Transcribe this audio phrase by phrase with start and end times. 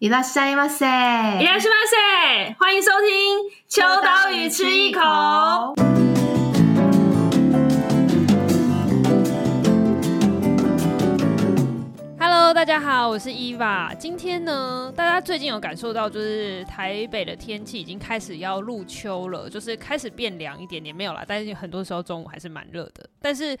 [0.00, 0.84] いらっしゃいませ，
[1.40, 5.00] いらっしゃいませ，欢迎收听秋刀鱼吃一口。
[12.18, 13.94] Hello，大家好，我是伊娃。
[13.98, 23.56] 今天呢，大家最近有感受到，就是台北的天气已经开始要入秋了，就是开始变凉一点点，没有啦，但是很多时候中午还是蛮热的，但是。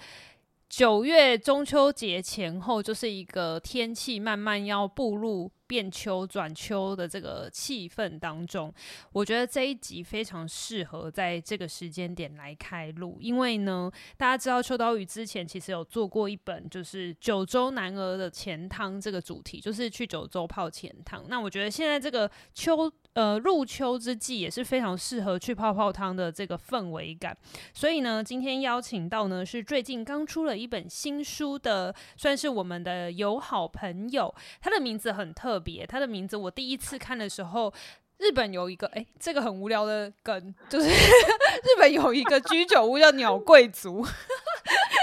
[0.74, 8.73] 九月中秋节前后，就是一个天气慢慢要步入 变秋转秋的这个气氛当中。
[9.11, 21.23] 我觉得这一集非常适合在这个时间点来开录，因为呢，大家知道秋刀鱼之前其实有做过一本，就是九州男儿的钱汤这个主题，就是去九州泡钱汤。
[21.27, 22.91] 那我觉得现在这个秋。
[23.17, 27.35] 呃，入秋之际也是非常适合去泡泡汤的这个氛围感，
[27.73, 37.73] 所以呢，今天邀请到呢是最近刚出了一本新书的，算是我们的友好朋友，他的名字很特别，他的名字我第一次看的时候。
[38.19, 44.03] 日本有一个哎，这个很无聊的梗，就是 日本有一个居酒屋叫鸟贵族，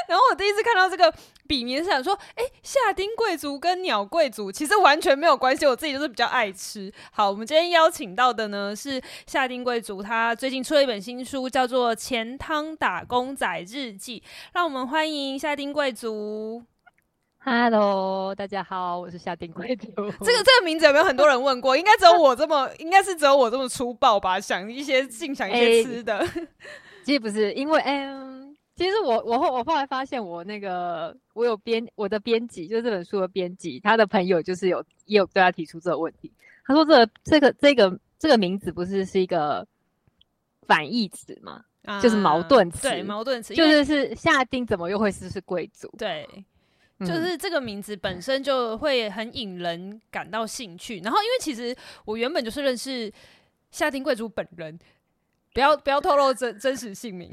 [0.08, 1.12] 然后我第一次看到这个
[1.46, 6.92] 笔名，是想说，哎，夏丁贵族跟鸟贵族其实完全没有关系，我自己就是比较爱吃。
[7.12, 14.20] 好，我们今天邀请到的呢是夏丁贵族，他最近出了一本新书，叫做《钱汤打工仔日记》，
[14.52, 16.62] 让我们欢迎夏丁贵族。
[17.46, 19.86] Hello，大家好，我是夏丁贵族。
[20.24, 21.76] 这个这个名字有没有很多人问过？
[21.76, 24.40] 应该只有我这么，应该是只有我这么粗暴吧？
[24.40, 26.20] 想一些，净想一些吃的。
[26.20, 26.26] 欸、
[27.04, 28.43] 其实不是，因为嗯，
[28.76, 36.32] 其实我我后我后来发现，我那个我有编我的编辑，就是这本书的编辑，他的朋友就是有也有对他提出这个问题。
[36.66, 39.66] 他说、这个：“这个这个这个这个名字不是是一个
[40.66, 41.64] 反义词吗？
[41.84, 45.88] 啊、就是矛盾词，对，矛盾词，就是是夏丁怎么又会是是贵族？
[45.98, 46.26] 对。”
[47.00, 53.12] 就是这个名字本身就会很引人感到兴趣，然后因为其实我原本就是认识
[53.70, 54.78] 夏丁贵族本人。
[55.54, 57.30] 不要不要透露真真实姓名。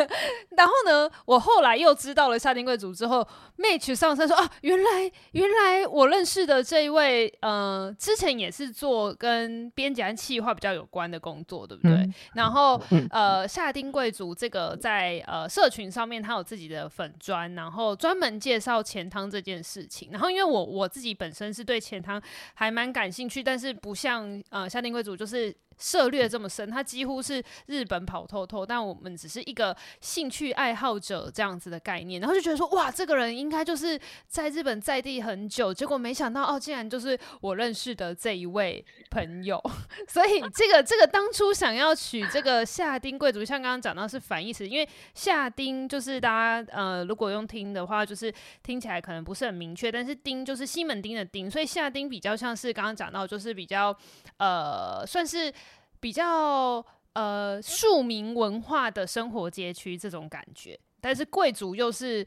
[0.56, 3.24] 然后呢，我后来又知道了夏丁贵族之后
[3.58, 11.92] ，match 上身说啊，原来原来我认识的这一位，呃，之前也是做跟编辑和企划比较有关的工作，对不对？
[11.92, 12.80] 嗯、然后
[13.10, 20.08] 呃，夏丁贵族这个在呃社群上面，他有自己的粉砖，然后专门介绍钱汤这件事情。
[20.10, 22.20] 然后因为我我自己本身是对钱汤
[22.54, 25.54] 还蛮感兴趣，但是不像呃夏丁贵族就是。
[25.78, 39.62] 涉猎这么深，他几乎是日本跑透透，但我们只是一个兴趣爱好者这样子的概念，然后就觉得说，哇，这个人应该就是在日本在地很久，结果没想到哦，竟然就是我认识的这一位朋友，
[40.08, 46.28] 所以这个这个当初想要取这个下町贵族，像刚刚讲到是反义词，因为下町就是大
[46.62, 53.96] 家呃如果用听的话，就是听起来可能不是很明确，但是町就是西门町的町，所以下町比较像是刚刚讲到就是比较
[54.38, 55.52] 呃算是。
[56.00, 62.26] 比较呃庶民文化的生活街区这种感觉，但是贵族又是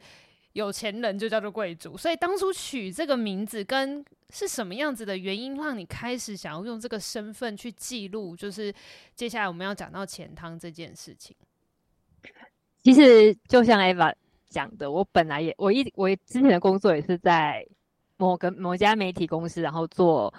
[0.52, 1.96] 有钱人，就叫做贵族。
[1.96, 8.36] 所以当初取这个名字，跟是什么样子的原因，让你开始想要用这个身份去记录？
[8.36, 8.74] 就是
[9.14, 11.34] 接下来我们要讲到钱汤这件事情。
[12.82, 14.14] 其实就像 Eva
[14.48, 17.66] 讲的，我本来也我一我之前的工作也是在
[18.16, 20.32] 某个某家媒体公司，然后做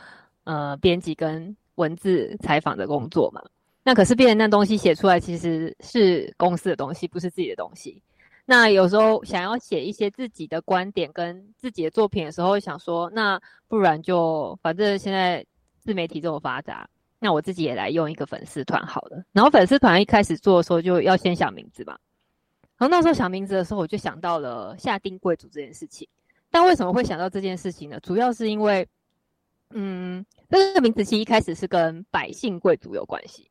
[0.44, 1.56] 呃编辑跟。
[1.76, 3.42] 文字采访的工作嘛，
[3.84, 8.02] 那可是别人那东西写出来其实是公司的东西，不是自己的东西。
[8.46, 15.46] 那有时候想要写一些自己的观点跟自己的作品的时候，想说那不然就反正现在
[15.80, 16.88] 自媒体这么发达，
[17.20, 19.24] 那我自己也来用一个粉丝团好了。
[19.32, 21.98] 然后粉丝团一开始做的时候就要先想名字嘛。
[22.78, 26.08] 然后那时候想名字的时候，我就想到了下定贵族这件事情。
[26.52, 28.00] 但为什么会想到这件事情呢？
[28.02, 28.88] 主要是因为。
[29.76, 30.24] 嗯，
[30.60, 33.50] 这个名字其实一开始是跟百姓贵族有关系。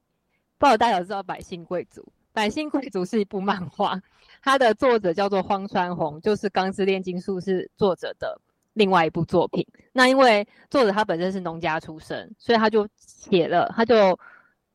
[0.57, 2.07] 不知道大家有知道百姓贵族？
[2.33, 4.01] 百姓贵族是一部漫画，
[4.41, 8.41] 它的作者叫做荒川弘，就是《钢之炼金术士》作者的
[8.75, 9.67] 另外一部作品。
[9.93, 14.17] 那因为作者他本身是农家出身，所以他就写了，他就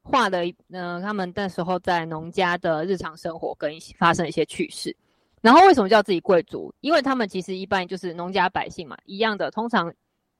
[0.03, 0.39] 画了，
[0.71, 4.93] 嗯、他们那时候在农家的日常生活跟发生一些趣事。
[5.39, 6.73] 然后为什么叫自己贵族？
[6.81, 9.93] 因为他们其实一般就是农家百姓嘛，一样的，通常。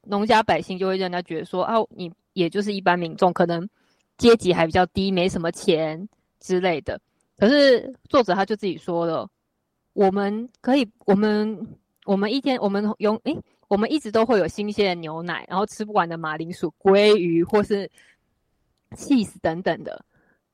[0.10, 3.68] 农家百姓就会让人家觉得说啊，你也就是一般民众，可能
[4.18, 6.08] 阶级还比较低，没什么钱
[6.40, 7.00] 之类的。
[7.38, 9.30] 可是作者他就自己说了，
[9.94, 13.38] 我们可以，我们我们一天，我们用诶，
[13.68, 17.90] 我们一直都会有新鲜的牛奶，然后吃不完的马铃薯、鲑鱼或是
[18.92, 20.04] cheese 等等的。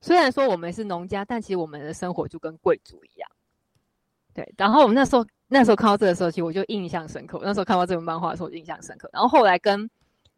[0.02, 3.30] 虽然说我们是农家，但其实我们的生活就跟贵族一样。
[4.34, 5.26] 对，然后我们那时候。
[5.54, 7.40] 那时候看到这个时候，其实我就印象深刻。
[7.44, 9.08] 那时候看到这本漫画的时候，印象深刻。
[9.14, 9.88] 然后后来跟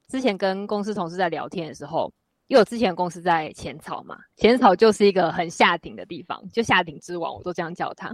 [0.10, 2.12] 之前跟公司同事在聊天的时候，
[2.48, 8.14] 因为我之前公司在浅草嘛，浅草就是一个很下町的地方，就下町之王，我都这样叫它。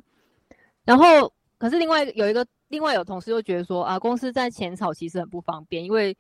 [0.86, 6.16] 然后，可是另外有一个，另外有同事又觉得说啊，公司在浅草其实很不方便，因为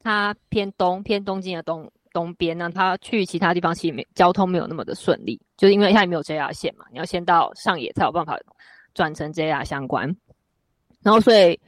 [0.00, 8.36] 它偏东，偏东京的东东边呢，他去其他地方其实没交通没有那么的顺利，就是因为它也没有 JR 线嘛，你要先到上野才有办法
[8.96, 10.04] 转成 JR 相关。
[11.02, 11.60] 然后，所以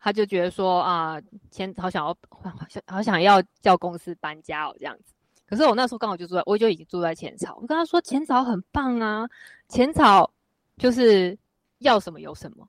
[0.00, 1.20] 他就觉得说啊，
[1.52, 5.14] 浅好想要，好想好想要叫公司搬家哦，这样子。
[5.46, 7.56] 可是我那时候刚好就住在，我就已经住在浅草。
[7.60, 9.28] 我跟他说，浅草很棒啊，
[9.68, 10.28] 浅草
[10.78, 11.38] 就是
[11.78, 12.66] 要什么有什么。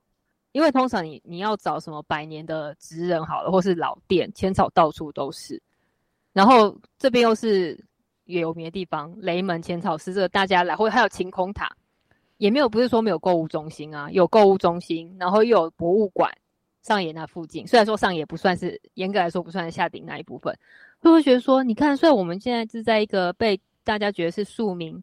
[0.52, 5.60] 因为通常你你要找什么百年的职人好了，或是老店，浅草到处都是。
[6.32, 7.84] 然后这边又是
[8.26, 11.76] 有名的地方，雷门浅草是，这个大家来，或还有晴空塔，
[12.38, 16.32] 也没有不是说没有购物中心啊，有购物中心，然后又有博物馆，
[16.82, 17.66] 上野那附近。
[17.68, 20.54] 虽然说上野不算是严格来说不算是下町那一部分，
[21.00, 25.02] 会不会觉得说，你看，虽然我们现在是在一个被大家觉得是庶民，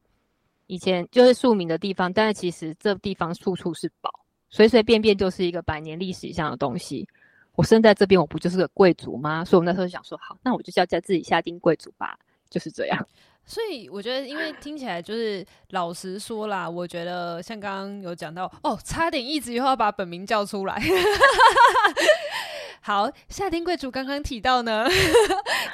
[0.67, 4.11] 以前就是庶民的地方，但是其实这地方处处是宝。
[4.53, 7.07] 随随便便就是一个百年历史以上的东西。
[7.55, 9.45] 我生在这边，我不就是个贵族吗？
[9.45, 12.19] 所以我那时候就想说，好，那我就叫叫自己下町贵族吧，
[12.49, 13.07] 就是这样。
[13.51, 20.81] 所以我觉得，因为听起来就是老实说啦，我觉得像刚刚有讲到，哦，差点一直以后要把本名叫出来。
[22.81, 24.87] 好，夏天贵族刚刚提到呢，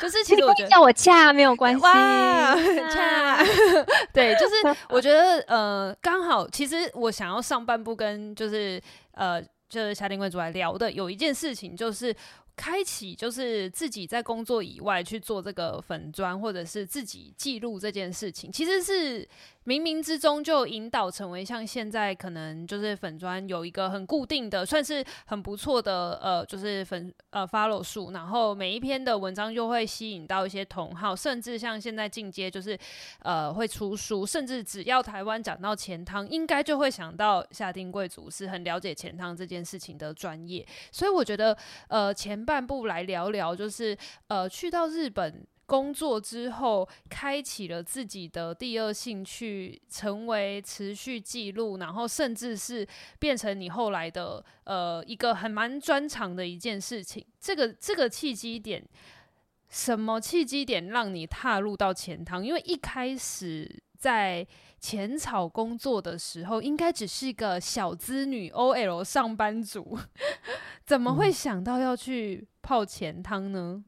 [0.00, 2.56] 就是其实我觉得叫我恰没有关系，哇，
[2.90, 3.44] 恰，
[4.10, 4.54] 对，就是
[4.88, 8.80] 我觉得呃，刚好其实我想要上半部跟就是
[9.12, 12.16] 呃，就是夏天贵族来聊的有一件事情就是。
[12.56, 19.28] 开启就是自己在工作以外去做这个粉砖，或者是自己记录这件事情，其实是。
[19.66, 32.78] 冥冥之中就引导成为像现在可能就是粉砖有一个很固定的，算是很不错的呃，就是粉呃 follow 数，然后每一篇的文章就会吸引到一些同好，甚至像现在进阶就是
[33.22, 41.58] 呃会出书，甚至只要台湾讲到钱汤，应该就会想到下町贵族是很了解钱汤这件事情的专业，所以我觉得
[41.88, 43.98] 呃前半部来聊聊就是
[44.28, 45.44] 呃去到日本。
[45.68, 52.86] 工作之后，开启了自己的第二兴趣，成为持续记录，然后甚至是
[53.18, 57.26] 变成你后来的呃一个很蛮专长的一件事情。
[57.40, 58.80] 这个这个契机点，
[59.68, 62.46] 什么契机点让你踏入到钱塘？
[62.46, 64.46] 因为一开始在
[64.86, 69.98] 浅草工作的时候，应该只是一个小资女 OL 上班族，
[70.86, 73.84] 怎么会想到要去泡钱汤呢？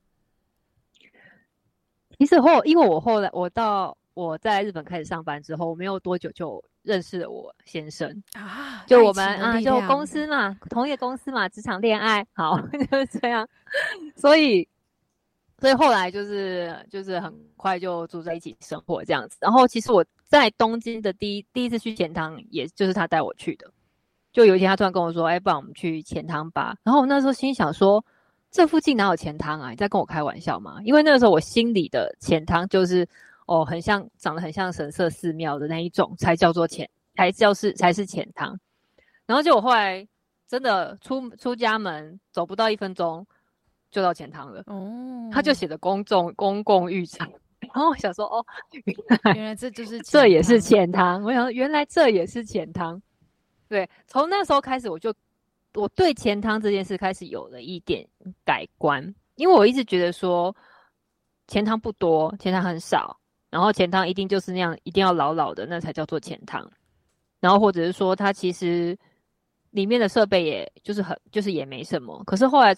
[2.19, 12.61] 其实后，因为我后来我到我在日本开始上班之后，我没有多久就认识了我先生啊，就我们啊，就公司嘛，同一个公司嘛，职场恋爱，好
[12.91, 13.49] 就是这样，
[14.17, 14.69] 所以
[15.61, 19.37] 所以后来就是就是很快就住在一起生活这样子。
[19.41, 23.69] 然后其实我在东京的第一第一次去钱汤，也就是他带我去的。
[24.33, 28.05] 就有一天他突然跟我说：“哎，不然我们去钱汤吧。”然后我那时候心想说。
[28.51, 29.69] 这附近哪有钱汤啊？
[29.69, 30.79] 你在跟我开玩笑吗？
[30.83, 33.07] 因为那个时候我心里的钱汤就是
[33.45, 38.59] 哦，很像长得很像神社寺庙的那一种，才叫做钱，才叫是才是钱汤。
[39.27, 40.09] 然后就我后来
[40.49, 43.27] 真的出出家门，走不到一分钟
[43.91, 44.63] 就到钱汤了。
[44.65, 47.31] 哦，他就写的公众公共浴场。
[47.75, 48.45] 然后我想说哦，
[49.35, 51.23] 原 来这就是这也是钱汤。
[51.23, 53.01] 我想说原来这也是钱汤。
[53.69, 55.15] 对，从那时候开始我就。
[55.75, 58.05] 我对钱汤这件事开始有了一点
[58.45, 60.53] 改观，因为我一直觉得说
[61.47, 63.17] 钱汤不多，钱汤很少，
[63.51, 66.69] 然后钱汤一定就是那样，一定要老老的那才叫做钱汤，
[67.39, 68.99] 然后或者是说它其实
[69.71, 72.75] 里面的设备也就是很就是也没什么，可是后来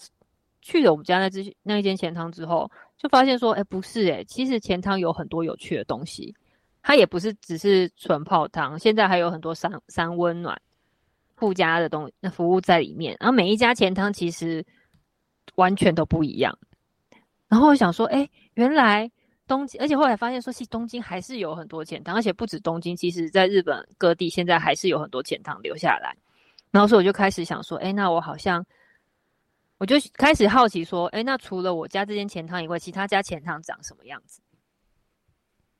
[0.61, 2.69] 去了我们家那只那一间钱汤之后，
[3.01, 6.35] 就发现说，哎，不是哎，其实钱汤有很多有趣的东西，
[6.83, 10.61] 它也不是只是纯泡汤，现在还有很多三三温暖。
[11.35, 14.63] 附加的东西，那服务在里面，然后每一家钱汤其实
[15.55, 16.55] 完全都不一样。
[17.47, 19.11] 然后我想说，哎，原来
[19.47, 26.15] 东京，而且后来发现说，其实东京还是有很多钱汤，而且不止东京，其实在日本各地现在还是有很多钱汤留下来。
[26.69, 28.63] 然后所以我就开始想说，哎，那我好像，
[29.81, 34.39] 我就开始好奇说，哎，那除了我家这间钱汤以外，其他家钱汤长什么样子？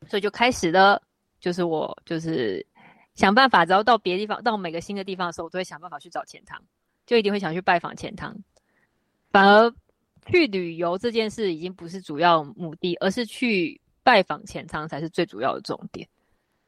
[0.07, 0.99] 所以就开始了，
[1.39, 2.65] 就是我就是。
[3.13, 6.59] 想办法，只要到别的地方，到每个新的地方的时候，我都会想办法去找钱汤，
[7.05, 8.35] 就一定会想去拜访钱汤。
[9.31, 9.71] 反而
[10.25, 16.07] 去旅游这件事已经不是主要目的，而是去拜访钱汤才是最主要的重点。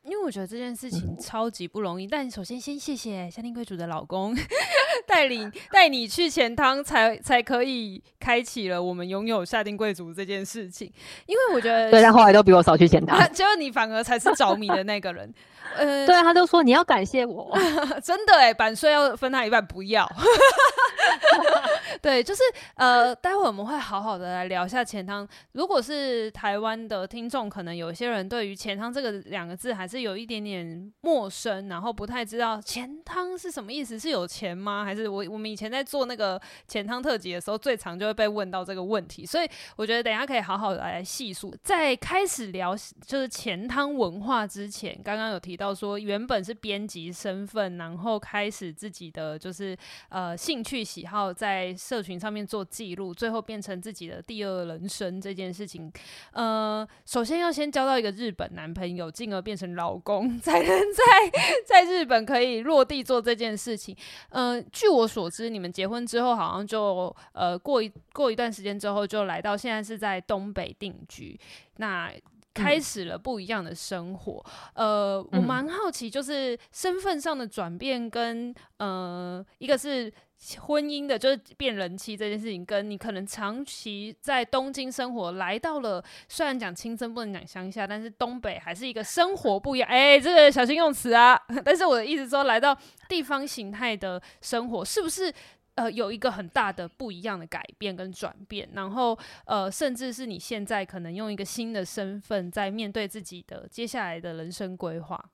[0.04, 2.06] 因为我觉得这件事情超级不容易。
[2.06, 4.36] 嗯、但首先先谢谢下町贵族的老公，
[5.08, 10.92] 带领带你去钱汤，才才可以开启了我们拥有下定贵族这件事情。
[11.26, 15.34] 因为我觉得，对，但后来都比我少去钱汤， 结果你反而才是着迷的那个人。
[15.76, 17.58] 呃，对，他就说你要感谢我，
[18.04, 20.08] 真的哎，版税要分他一半，不要。
[22.02, 22.44] 对，就是
[22.76, 25.28] 呃，待会我们会好好的来聊一下钱汤。
[25.54, 34.84] 如果是台湾的听众，可能有些人对于钱汤这个两个字还是有一点点陌生，然后不太知道钱汤是什么意思，是有钱吗？
[34.84, 39.26] 还还是我我们以前在做那个钱汤特辑的时候，最常就会被问到这个问题。
[39.26, 41.54] 所以我觉得等一下可以好好的来细数。
[41.62, 42.74] 在开始聊
[43.06, 45.74] 就是钱汤文化之前，刚刚有提到。
[45.74, 49.76] 说原本是编辑身份，然后开始自己的就是
[50.10, 55.92] 呃兴趣喜好，在社群上面做记录，最后变成自己的第二人生这件事情。
[56.32, 61.04] 呃，首先要先交到一个日本男朋友，进而变成老公， 才能在
[61.66, 63.98] 在日本可以落地做这件事情。
[64.30, 71.40] 呃，据据我所知，你们结婚之后好像就呃过一过一段时间之后，就来到现在是在东北定居。
[71.78, 72.12] 那
[72.54, 74.46] 开始了不一样的生活，
[74.76, 80.12] 嗯、呃，我蛮好奇，就是身份上的转变跟呃，一个是
[80.60, 89.90] 婚姻的，就是变人妻这件事情，跟你可能长期在东京生活，来到了虽然讲青森不能讲乡下，但是东北还是一个生活不一样。
[89.90, 91.40] 哎，这个小心用词啊！
[91.66, 92.78] 但是我的意思说，来到
[93.10, 95.34] 地方形态的生活，是不是？
[95.75, 105.32] 呃，有一个很大的不一样的改变跟转变，然后呃，甚至是你现在可能用一个新的身份在面对自己的接下来的人生规划。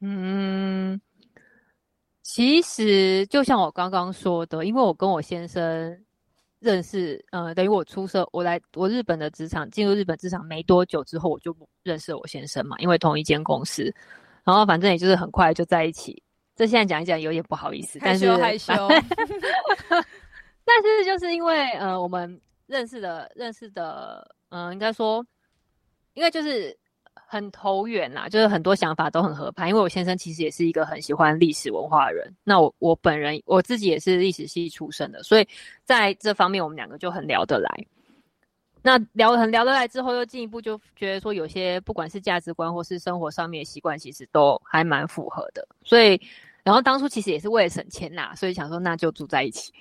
[0.00, 1.00] 嗯，
[2.22, 6.04] 其实就像我刚刚说的，因为我跟我先生
[6.58, 13.94] 认识，呃，等于我出社，我来我日本的职场，进入日本职场没多久之后，我就认识了我先生嘛，因为同一间公司，
[14.42, 16.20] 然后反正也就是很快就在一起。
[16.58, 19.06] 这现在讲一讲有点不好意思，但是害羞，害羞
[20.66, 25.24] 但是就是因为呃，我们认识的认识的，嗯、呃，应该说，
[26.14, 26.76] 应该就是
[27.14, 29.68] 很投缘啦，就是很多想法都很合拍。
[29.68, 35.48] 因为我先生其实也是一个很喜欢历史文化的人，那我我本人我自己也是历史系出身的，所以
[35.84, 37.86] 在这方面我们两个就很聊得来。
[38.82, 46.20] 那聊很聊得来之后，又进一步就觉得说，有些不管是价值观或是生活上面的习惯，其实都还蛮符合的，所以。
[46.68, 49.72] 然后当初其实也是为了省钱呐，所以想说那就住在一起。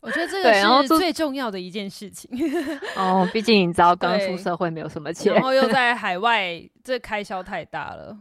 [0.00, 0.52] 我觉得这个
[0.82, 2.28] 是最重要的一件事情。
[2.98, 8.18] 哦，毕竟你知道刚出社会没有什么钱，然后又在 海外，这开销太大了。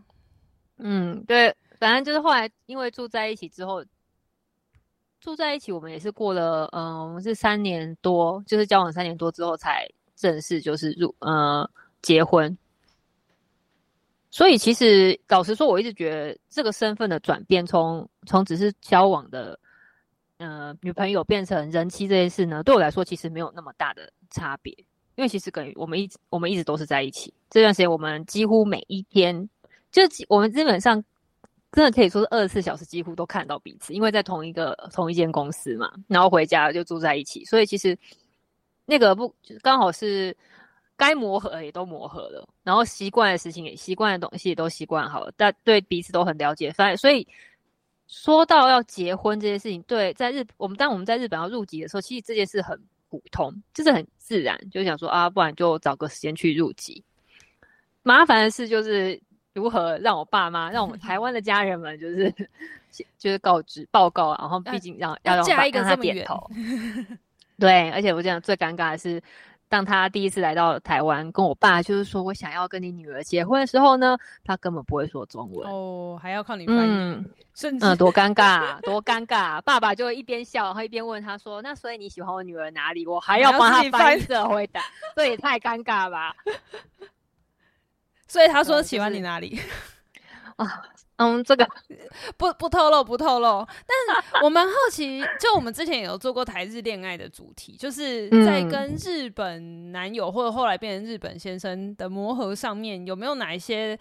[0.77, 3.83] 嗯，对，反正就是后来因为住在一起之后，
[5.19, 11.67] 住在一起我们也是过了，嗯、呃，我们是三年多，就是交往三年多之后才正式就是入呃
[12.03, 12.55] 结婚。
[14.35, 19.57] 所以其实老实说，我一直觉得这个身份的转变，从从只是交往的
[20.39, 24.73] 呃女朋友变成人妻这件事呢，对我来说其实没有那么大的差别，
[25.15, 27.33] 因为其实跟我们一直我们一直都是在一起。
[27.49, 29.49] 这段时间我们几乎每一天，
[29.89, 31.01] 就我们基本上
[31.71, 37.97] 真的可以说是二十四小时几乎都看到彼此，因为在同一个同一间公司嘛，然后回家就住在一起，所以其实
[38.85, 40.35] 那个不刚好是。
[40.97, 46.71] 该磨合的也都磨合了，然后习惯的事情也习惯的东西也都习惯好了，但对彼此都很了解。
[46.71, 47.27] 反正所以
[48.07, 57.03] 说到要结婚这件事情，对，在日我们当我们在日本要入籍的时候，其实这件事很普通，就是很自然，就想说啊，不然就找个时间去入籍。
[58.01, 59.19] 麻烦的事就是
[59.53, 62.33] 如何让我爸妈，让我们台湾的家人们，就是
[63.19, 66.49] 就是告知报告，然后毕竟让要，要让爸让他点头。
[67.59, 69.21] 对，而且我讲最尴尬的是。
[69.67, 79.59] 当他第一次来到台湾，跟我爸就是说我想要跟你女儿结婚的时候呢，他根本不会说中文哦，还要靠你翻译，嗯，甚至嗯，多尴尬， 多尴尬！
[79.61, 84.81] 爸爸就一边笑，然后一边问他说：“那所以你喜欢我女儿哪里？”我还要帮他翻译的回 答，
[85.15, 86.35] 这也太尴尬吧？
[88.27, 89.59] 所以他说喜欢你哪里？
[90.57, 90.83] 啊。
[91.17, 91.67] 嗯，这个。
[92.37, 103.97] 不不透露不透露，但是我蛮好奇，就我们之前也有做过台日恋爱的主题，就是在跟日本男友或者后来变成日本先生的磨合上面，有没有哪一些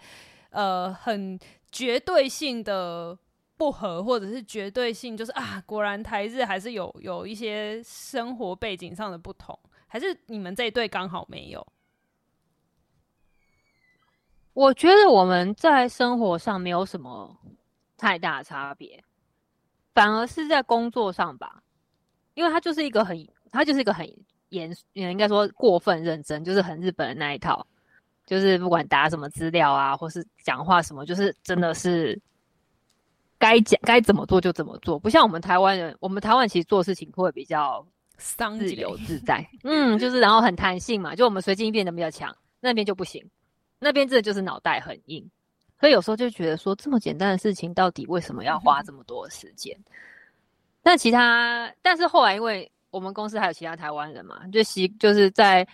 [0.49, 1.37] 呃很
[1.71, 3.17] 绝对性的
[3.57, 9.57] 不合，或者是绝对性就是啊，果然台日还是有有一些生活背景上的不同，
[9.87, 11.65] 还是你们这一对刚好没有？
[14.55, 17.37] 我觉得我们在生活上没有什么
[17.97, 19.03] 太大的差别，
[19.93, 21.61] 反而是在工作上吧，
[22.35, 24.09] 因为他就是一个很，他就是一个很
[24.49, 27.67] 严，应该说过分认真，就是很日本的那一套，
[28.25, 32.17] 就是不管打什么资料啊，或是讲话什么，就是真的是
[33.37, 37.85] 该讲该怎么做就怎么做，不像我们台湾人，我们台湾其实做事情会比较
[38.57, 43.21] 自由自在，嗯，就是然后很弹性嘛，就我们随机应变得比较强，那边就不行，
[43.85, 45.23] 那边真的就是脑袋很硬，
[45.79, 49.77] 所以有时候就觉得说这么简单的事情，到底为什么要花这么多时间？
[49.77, 49.93] 嗯、
[50.81, 55.67] 但其他，但是后来因为我们公司还有其他台湾人嘛，就习就是在。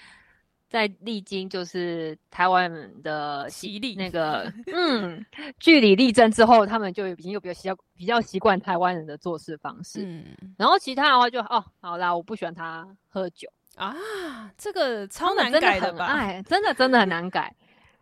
[0.71, 5.21] 在历经就是台湾人的洗礼，那个 嗯
[5.59, 10.01] 据理力争之后，他们就已经又比较习比较习惯台湾人的做事方式。
[10.05, 10.23] 嗯，
[10.57, 13.93] 然后其他的话就哦，好啦，我不喜欢他喝酒啊，
[14.57, 16.05] 这个超难改的吧？
[16.07, 17.53] 哎，真的真的很难改，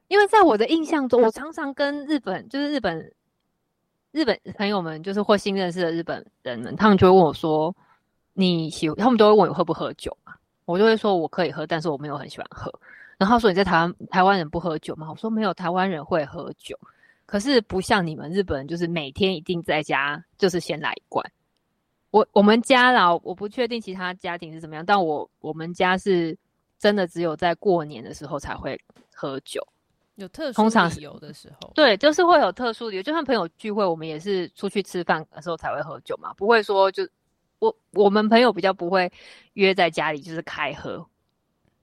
[0.10, 3.14] 因为在我的印象中，我常常跟日本就是日本
[4.12, 7.74] 日本朋友们，就是或新认识的日本人们，他们就会问我说
[8.34, 10.34] ：“你喜？”他们都会问我喝不喝酒嘛。
[10.66, 12.72] 我就会说我可以喝，但是我没有很喜欢喝。
[13.18, 15.08] 然后说，你在台湾，台湾人不喝酒吗？
[15.10, 16.78] 我说没有，台湾人会喝酒，
[17.26, 21.24] 可是不像你们日本人，就是每天一定在家就是先来一罐。
[22.12, 26.36] 我我们家啦，我不确定其他家庭是怎么样，但我我们家是
[26.80, 28.80] 真的只有在过年的时候才会
[29.14, 29.62] 喝酒，
[30.20, 33.02] 有特殊理由的时候，对，就是会有特殊理由。
[33.02, 37.08] 就算朋友聚会，我们也是出去吃饭的时候才会喝酒嘛，不会说就。
[37.62, 39.12] 我我们朋友比较不会
[39.56, 41.06] 约在家里，就是开喝，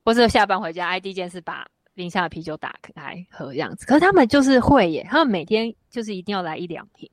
[0.02, 3.84] 或者下班回家，哎，第一件事把冰箱的啤酒打开喝这样子。
[3.84, 7.10] 可是他们就是会耶，他们每天就是一定要来一两瓶。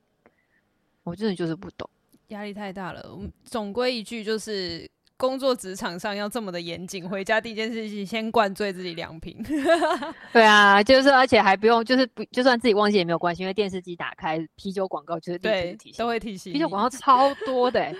[1.02, 1.86] 我真的就是不懂，
[2.28, 3.06] 压力太大了。
[3.44, 4.90] 总归一句就是，
[5.26, 9.36] 工作职场上要这么的严谨，回家第一件事情先灌醉自己两瓶。
[10.32, 17.94] 对啊，就是而且还不用，就是不就算自己忘记也没有关系，因为电视机打开啤酒广告就是对都会提醒， 啤酒广告超多的。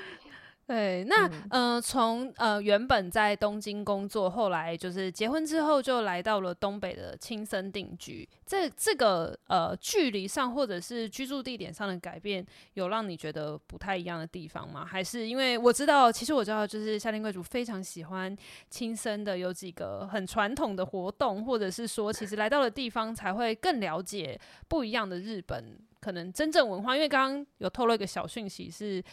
[0.67, 8.27] 对，那、嗯、呃，从呃原本在东京工作，后来就是结婚之后就来到了东北的亲身定居。
[8.47, 14.87] 这这个呃距离上或者是居住地点上的改变，有让你觉得不太一样的地方吗？
[14.87, 18.35] 还是因为我知道，其实我知道，就是夏天贵族非常喜欢
[18.71, 26.95] 亲生的有几个很传统的活动，或者是说，其实来到了地方才会更了解不一样的日本可能真正文化。
[26.97, 29.05] 因为刚刚有透露一个小讯息是。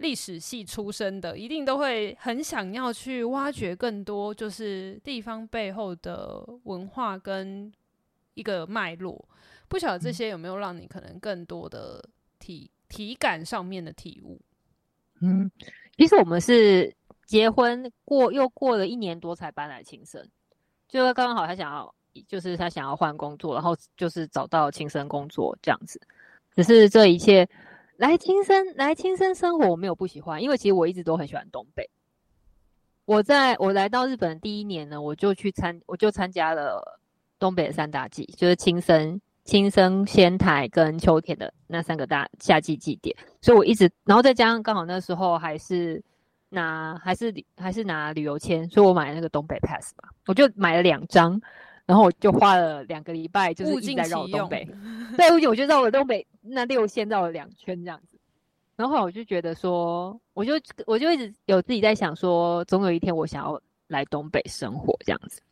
[0.00, 7.70] 历史系出身的，一定都会很想要去挖掘更多，就是地方背后的文化跟
[8.32, 9.22] 一个脉络。
[9.68, 12.02] 不晓得这些有没有让你可能更多的
[12.38, 14.40] 体体感上面的体悟？
[15.20, 15.50] 嗯，
[15.98, 16.90] 其实我们是
[17.26, 20.26] 结婚过又过了一年多才搬来青森，
[20.88, 21.94] 就刚刚好他想要，
[22.26, 26.00] 就是他想要换工作，然后就是找到青森工作这样子。
[26.56, 27.46] 只是这一切。
[28.00, 31.90] 来青森，来青森生活，我没有不喜欢，因为其实我一直都很喜欢东北。
[33.04, 36.98] 我在我来到日本第一年呢，我就去参，我就参加了
[37.38, 43.14] 东北的三大祭，就是青森、青森、仙台跟秋天的那三个大夏季祭典。
[43.42, 46.02] 所以我一直，然后再加上刚好那时候还是
[46.48, 51.38] 拿还是还是拿旅游签，所以我买了那个东北 pass 嘛，我就买了两张。
[51.90, 54.64] 然后我就花了两个礼拜，就是一直在绕东北。
[55.18, 58.16] 对，我就绕了东北那六线绕了两圈这样子。
[58.76, 60.52] 然后我就觉得说，我就
[60.86, 65.42] 我就一直有自己在想说，总有一天我想要来东北生活这样子。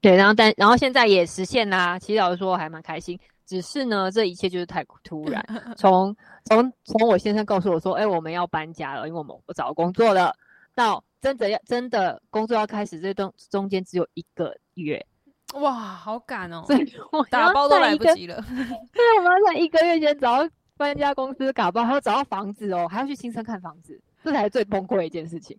[0.00, 1.98] 对，然后但然后现在也实现啦。
[1.98, 3.20] 其实老实说，还蛮开心。
[3.44, 5.44] 只是呢，这一切就是太突然。
[5.76, 10.34] 从从从我先生告诉我说，哎，我们要搬家了，因为我们我找工作了，
[10.74, 15.04] 到真的要真的工作要开始，这中中间只有一个月。
[15.54, 16.64] 哇，好赶哦！
[16.66, 16.84] 对，
[17.30, 18.36] 打包都来不及了。
[18.92, 25.58] 对，我们要在一个月前找到搬家公司打包，还要找到房子哦，还要去青森看房子，这才是最崩溃的一件事情。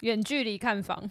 [0.00, 1.02] 远距离看房，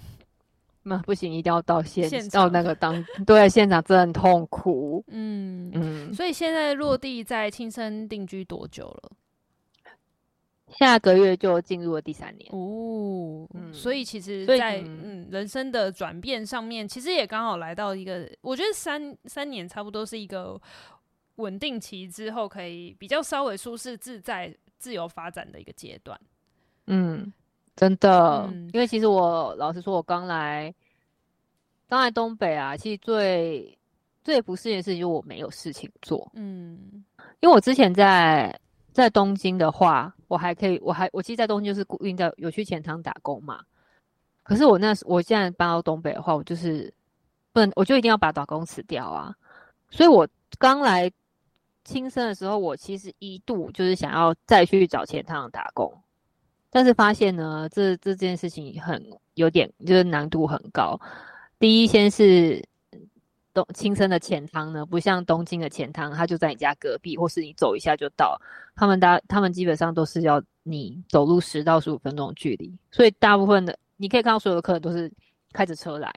[0.84, 5.04] 那不行，一定要到现，到那个当对现场，真的很痛苦。
[5.08, 9.12] 嗯嗯，所以现在落地在青森定居多久了？
[10.78, 20.60] 下个月就进入了第三年哦，嗯，所以其实在，在嗯，嗯人生的转变上面，其实也刚好来到一个，我觉得三三年差不多是一个
[21.36, 26.20] 稳定期之后，可以比较稍微舒适自在、自由发展的一个阶段。
[26.88, 27.32] 嗯，
[27.76, 30.74] 真的，嗯，因为其实我老实说，我刚来
[31.88, 33.78] 刚来东北啊，其实最
[34.24, 36.32] 最不适应的事情就是我没有事情做。
[36.36, 37.04] 嗯，
[37.42, 38.58] 因为我之前在。
[38.94, 43.60] 在东京的话，我还可以，我还我其实，在东京就是固定在有去钱塘打工嘛。
[44.44, 46.94] 可是我那时，我现在搬到东北的话，我就是
[47.52, 49.36] 不能，我就一定要把打工辞掉啊。
[49.90, 50.26] 所以我
[50.58, 51.12] 刚来
[51.84, 55.94] 青森的时候，我其实一度就是想要再去找钱塘打工，
[56.70, 60.98] 但是发现呢，这这件事情很有点就是难度很高。
[61.60, 62.64] 第一，先是
[63.54, 68.40] 东青森的钱汤呢，不像东京的钱汤，它就在你家隔壁，或是你走一下就到。
[68.76, 75.12] 他们大他们基本上都是要你走路十到十五分钟的距离，所以大部分的你可以看到所有的客人都是
[75.52, 76.14] 开着车来。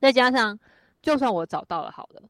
[0.00, 0.58] 再加上，
[1.02, 2.22] 就算我找到了好了，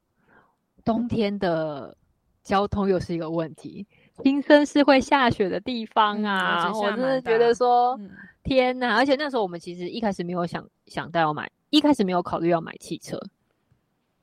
[0.85, 1.97] 冬天的
[2.43, 3.87] 交通又是一个问题。
[4.23, 8.11] 青森是会下雪的地方啊，嗯、我真的觉得说，嗯、
[8.43, 8.97] 天哪！
[8.97, 13.17] 而且那时候我们其实一开始没有想想到要买，一开始没有考虑要买汽车。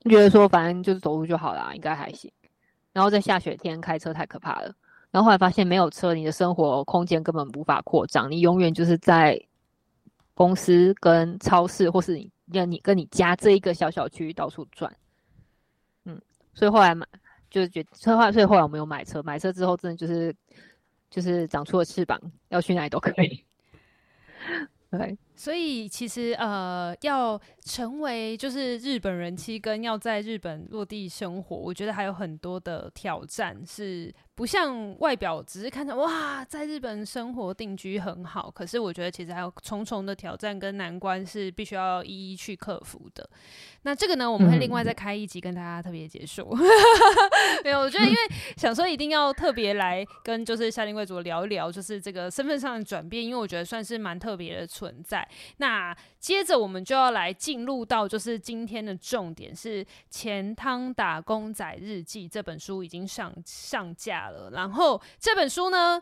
[0.10, 2.32] 觉得说反正就是走路就好啦，应该还行。
[2.94, 4.74] 然后在下雪天开车太可怕了。
[5.12, 9.42] 然后后来发现没有车，你的生活空间根本无法扩张，你永远就是在
[10.34, 14.94] 公司跟超市，或是你跟你跟你家这一个小小区到处转。
[16.04, 16.22] 嗯，
[16.54, 17.08] 所以后来买
[17.50, 19.24] 就是觉得车坏，所以后来我没有买车。
[19.24, 20.36] 买车之后真的就是
[21.10, 23.44] 就是长出了翅膀，要去哪里都可以。
[24.92, 25.18] 对。
[25.36, 38.50] 所以其实呃，要成为就是日本人妻，跟要在日本落地生活，我觉得还有很多的挑战，是不像外表只是看着哇，在日本生活定居很好。
[38.50, 43.28] 可是我觉得其实还有重重的挑战跟难关是必须要一一去克服的。
[43.82, 46.48] 那这个呢，我们会另外再开一集跟大家特别解说。
[46.52, 46.60] 嗯、
[47.64, 48.18] 没有，我觉得因为
[48.58, 55.25] 想说一定要特别来跟就是夏令贵族聊一聊，就是这个身份上的转变，因为我觉得算是蛮特别的存在。
[55.58, 66.02] 那接着我们就要来进入到，就是今天的重点是《钱汤打工仔日记》这本书已经上上架了，然后这本书呢，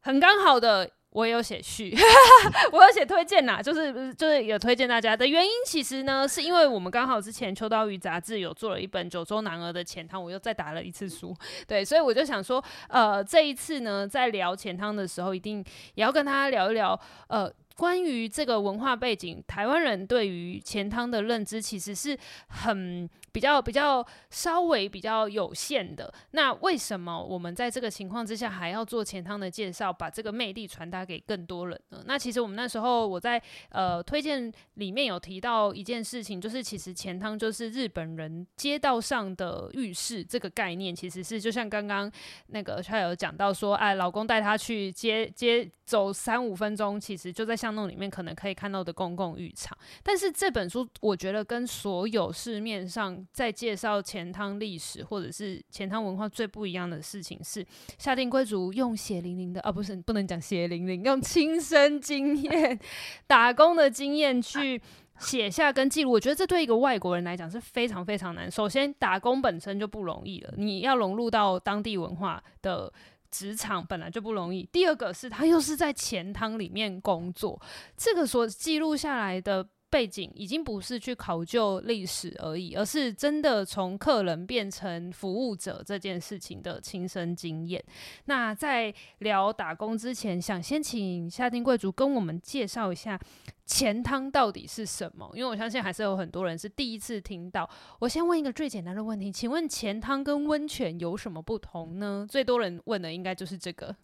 [0.00, 1.96] 很刚好的我也有写序，
[2.70, 11.34] 我有写推荐呐，就是就是有推荐大家的原因，其实呢是因为我们刚好之前秋刀鱼杂志有做了一本九州男儿的钱汤，我又再打了一次书，
[11.66, 17.50] 对，所以我就想说，呃，这一次呢在聊钱汤的时候，一定也要跟大家聊一聊，呃。
[17.78, 26.12] 关于这个文化背景，台湾人对于钱汤的认知其实是很比较比较稍微比较有限的。
[26.32, 32.02] 那为什么我们在这个情况之下还要做钱汤的介绍，把这个魅力传达给更多人呢？
[32.06, 42.10] 那其实我们那时候我在呃推荐里面有提到一件事情，就是其实钱汤就是日本人街道上的浴室这个概念，其实是就像刚刚
[42.48, 49.76] 那个他有讲到说，哎，老公带他去街街走三五分钟，其实就在巷弄里面可能可以看到的公共浴场。
[50.02, 57.64] 但是这本书我觉得跟所有市面上在介绍钱汤历史或者是钱汤文化最不一样的事情是，
[57.98, 62.78] 夏定贵族用血淋淋的啊，不是不能讲血淋淋，用亲身经验、
[63.26, 64.80] 打工的经验去
[65.18, 66.12] 写下跟记录。
[66.12, 68.50] 我觉得这对一个外国人来讲是非常非常难。
[68.50, 72.92] 首先，打工本身就不容易了，你要融入到当地文化的
[73.30, 74.68] 职场本来就不容易。
[74.72, 77.60] 第二个是他又是在钱汤里面工作，
[77.96, 79.68] 这个所记录下来的。
[79.90, 87.82] 背景已经不是去考究历史而已，而是真的从客人变成服务者这件事情的亲身经验。
[88.26, 93.18] 那在聊打工之前，想先请夏丁贵族跟我们介绍一下
[93.64, 95.30] 钱汤到底是什么？
[95.34, 97.68] 因为我相信还是有很多人是第一次听到。
[97.98, 102.26] 我先问一个最简单的问题，请问钱汤跟温泉有什么不同呢？
[102.28, 103.96] 最多人问的应该就是这个。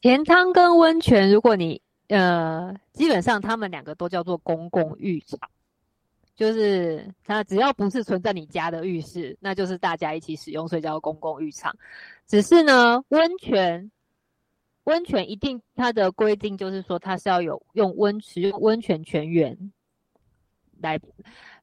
[0.00, 5.38] 钱汤跟温泉，如果你呃，基本上他们两个都叫做公共浴场，
[6.34, 11.76] 就是它只要不是存在你家的浴室，那就是大家一起使用，所以叫公共浴场。
[12.26, 13.90] 只是呢，温泉，
[14.84, 19.70] 温泉一定它的规定就是说，它是要有用温使用温泉泉源
[20.80, 20.98] 来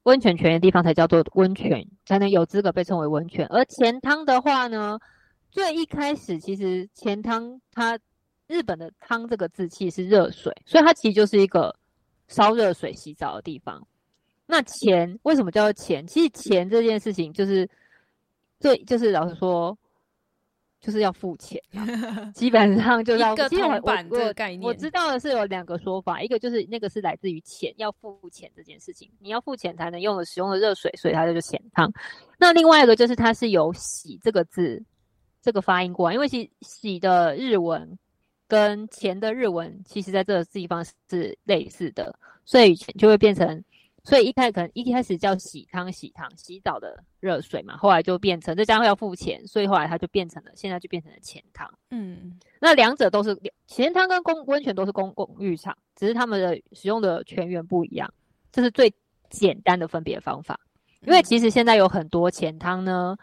[0.03, 3.47] 温泉泉源的地方才叫做温泉，才能有资格被称为温泉。
[3.47, 4.99] 而钱汤的话呢，
[5.49, 7.97] 最一开始其实钱汤它。
[8.47, 11.75] 日本的汤这个字其实是热水，所以它其实就是一个
[12.27, 13.85] 烧热水洗澡的地方。
[14.45, 16.05] 那钱为什么叫做钱？
[16.05, 17.67] 其实钱这件事情就是，
[18.59, 19.75] 对，就是老实说，
[20.79, 21.59] 就是要付钱。
[22.35, 24.61] 基本上就是要一个铜板这个概念。
[24.61, 31.91] 我知道的是有两个说法，一个就是那个是来自于钱，要付钱这件事情，你要付钱才能用的使用的热水，所以它就是钱汤。
[32.37, 34.83] 那另外一个就是它是有洗这个字
[35.41, 37.97] 这个发音过来，因为其实洗的日文。
[38.47, 43.63] 跟钱的日文，其实在这个地方是类似的，所以钱就会变成，
[44.03, 51.67] 所以一开始可能一开始叫洗汤、洗汤、洗澡的热水嘛，后来就变成这家要付钱，所以后来它就变成了，现在就变成了钱汤。
[51.89, 53.35] 嗯，那两者都是
[53.67, 58.13] 钱汤跟公温泉都是公共浴场，只是他们的使用的泉源不一样，
[58.51, 58.93] 这是最
[59.29, 60.59] 简单的分别方法。
[61.01, 63.17] 因为其实现在有很多钱汤呢。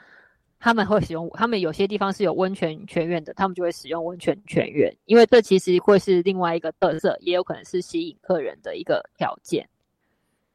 [0.64, 9.68] 他们会使用，他们有些地方是有温泉泉源的，他们就会使用温泉泉源，因为这其实会是另外一个特色，也有可能是吸引客人的一个条件。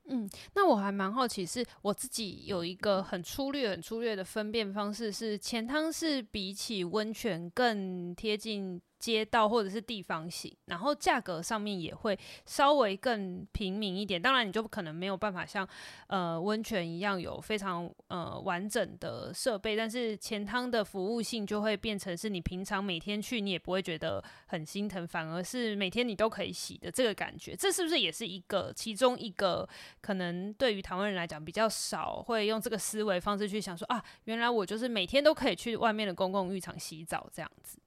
[0.05, 14.21] 嗯，那我还蛮好奇，是我自己有一个很粗略、很粗略的分辨方式，是钱汤是比起温泉更贴近街道或者是地方型，然后价格上面也会稍微更平民一点。
[14.21, 15.67] 当然，你就可能没有办法像
[16.07, 27.55] 呃温泉一样有非常呃完整的设备，但是钱汤的服务性就会变成是你平常每天去你也不会觉得很心疼，反而是每天你都可以洗的这个感觉。
[27.55, 29.67] 这是不是也是一个其中一个
[30.01, 37.77] 可能对于台湾人来讲比较少会用这个思维方式去想说啊，原来我就是每天都可以去外面的公共浴场洗澡这样子。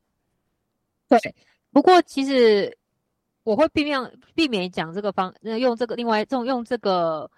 [1.10, 1.34] 对，
[1.72, 2.78] 不过其实
[3.42, 4.00] 我会避免
[4.34, 7.28] 避免讲这个方，用这个另外这种用这个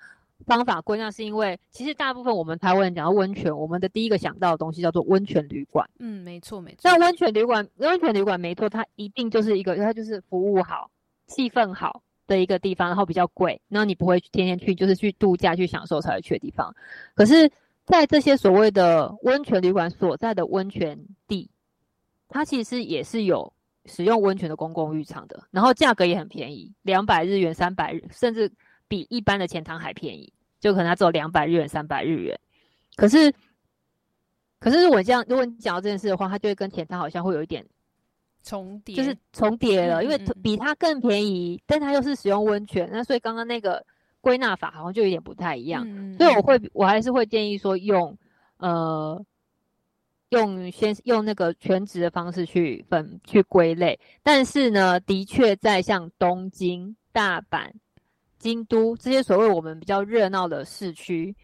[0.44, 5.88] 方法归纳，是因为其实大部分我们台湾人讲到温泉，我们的第一个想到的东西叫做温泉旅馆。
[6.00, 6.80] 嗯，没错没错。
[6.82, 10.90] 那温泉旅馆，温泉旅馆没错，它一定就是一个，它就是服务好、
[11.26, 16.74] 气氛好的一个地方，然后比较贵，然后你不会天天去，就是去度假去享受才会去的地方。
[17.14, 17.50] 可是，
[17.86, 21.48] 在这些所谓的温泉旅馆所在的温泉地，
[22.28, 23.52] 它其实也是有。
[23.86, 28.50] 使用温泉的公共浴场的，然后价格也很便宜，两百日元、三百日，甚至
[28.86, 32.38] 比一般的钱汤还便宜，就可能它只有两百日元、三百日元。
[32.94, 33.32] 可是，
[34.60, 37.66] 可是如果这样，如果你讲到这件事的话，它就会跟钱汤好像会有一点
[38.42, 43.84] 重叠，就是重叠了，嗯嗯嗯，因为比它更便宜，但它又是使用温泉，那所以刚刚那个
[44.20, 45.84] 归纳法好像就有点不太一样。
[46.16, 48.16] 所以我会，我还是会建议说用，
[48.58, 49.24] 呃。
[50.32, 57.70] 用先用那个全职的方式去分去归类，但是呢，的确在像东京、大阪、
[58.38, 61.36] 京都这些所谓我们比较热闹的市区，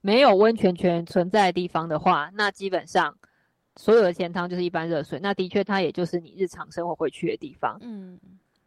[0.00, 3.16] 没有温泉泉存在的地方的话，那基本上
[3.76, 5.20] 所有的钱汤就是一般热水。
[5.22, 7.78] 那的确，它也就是你日常生活会去的地方。
[7.80, 8.18] 嗯。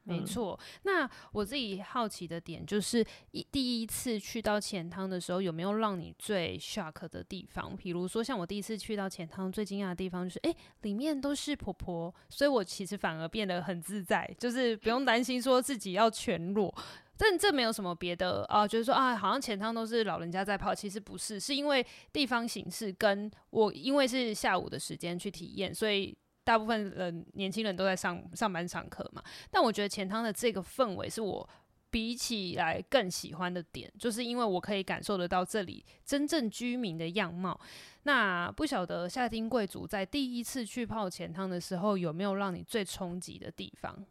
[0.08, 7.76] 没错，那我自己好奇的点就是，一第一次去到钱汤的时候，有没有让你最 shock 的地方？
[7.76, 16.74] 比如说，像我第一次去到钱汤，最惊讶的地方就是，诶，里面都是婆婆，所以我其实反而变得很自在，就是不用担心说自己要全裸。
[17.18, 26.16] 但这没有什么别的啊，就是说啊，好像前汤都是老人家在泡，其实不是，是因为地方形式跟我因为是下午的时间去体验，所以。
[26.46, 31.50] 大部分人年轻人都在上上班上课嘛，但我觉得钱汤的这个氛围是我
[31.90, 37.60] 比起来更喜欢的点，就是因为我可以感受得到这里真正居民的样貌。
[38.04, 44.06] 那不晓得夏丁贵族在第一次去泡钱汤的时候，有没有让你最冲击的地方？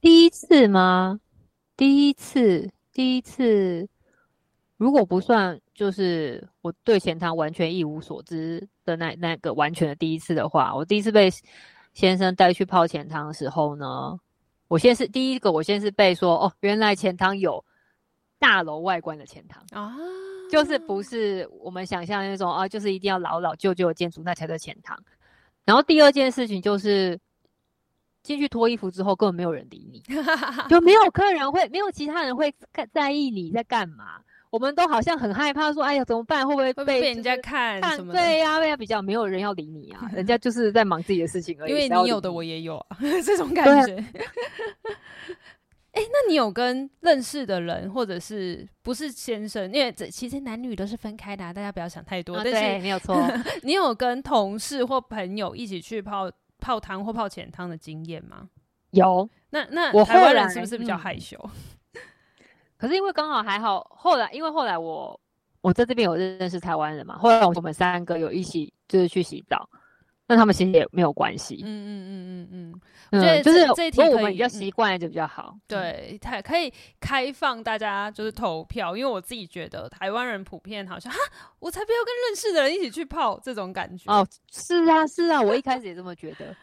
[0.00, 1.20] 第一次吗？
[1.76, 3.88] 第一次，第一次。
[4.76, 11.30] 如果不算，就是我对钱塘完全一无所知的那那个完全的第一次的话，我第一次被
[11.94, 14.20] 先生带去泡钱塘的时候呢，
[14.68, 17.64] 我先是第一个，我先是被说哦，原来钱塘有
[18.38, 19.96] 大楼外观的钱塘啊，
[20.50, 24.94] 就是不是我们想象那种啊，就是一定要老老旧旧的建筑那才叫钱塘。
[25.64, 27.18] 然后第二件事情就是
[28.22, 30.02] 进去脱衣服之后，根本没有人理你，
[30.68, 32.54] 就没有客人会，没有其他人会
[32.92, 34.20] 在意你在干嘛。
[34.56, 36.48] 我们都好像很害怕，说：“哎呀，怎么办？
[36.48, 37.78] 会不会被，人家看？
[37.78, 41.72] 看对呀、啊，对呀，比较没有人要理你啊， 人家就是在忙自己的事情而已。
[41.72, 43.94] 因为你有的，我也有啊， 这种感觉。
[45.92, 49.70] 哎、欸，那你有跟认识的人，或者是不是先生？
[49.70, 52.36] 因为这其实男女都是分开的、啊，大家不要想太多。
[52.36, 53.14] 啊、但是对，没有错。
[53.62, 58.48] 你有跟同事或朋友一起去泡泡汤或泡浅汤的经验吗？
[58.92, 59.28] 有。
[59.50, 61.38] 那那我台湾人是不是比较害羞？
[61.44, 61.50] 嗯
[62.76, 65.18] 可是因为刚好还好，后来因为后来我
[65.60, 69.68] 我在这边有认识台湾人嘛，后来我们三个有一起就是去洗澡，
[70.26, 71.62] 那他们其实也没有关系。
[71.64, 72.80] 嗯嗯嗯嗯嗯，
[73.12, 75.56] 我觉得就是这一题我们比较习惯就比较好。
[75.66, 81.18] 对，他可以开放大家就是投票，因为我自己觉得台湾人普遍好像哈，
[81.58, 84.12] 我才不要跟认识的人一起去泡这种感觉。
[84.12, 86.54] 哦，是啊是啊，我一开始也这么觉得。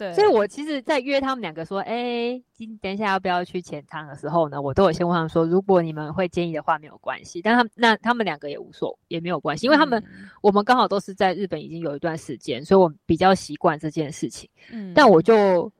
[0.00, 7.42] 对，所以我其实，在约他们两个说，哎、欸，今等一下要不要去浅汤的时候呢，我都有先问他们说，如果你们会建议的话，没有关系。
[7.42, 14.48] 但他们那他们两个也无所也没有关系，因为他们、嗯、我们刚好都是在日本已经有一段时间，所以我比较习惯这件事情。
[14.72, 15.70] 嗯，但我就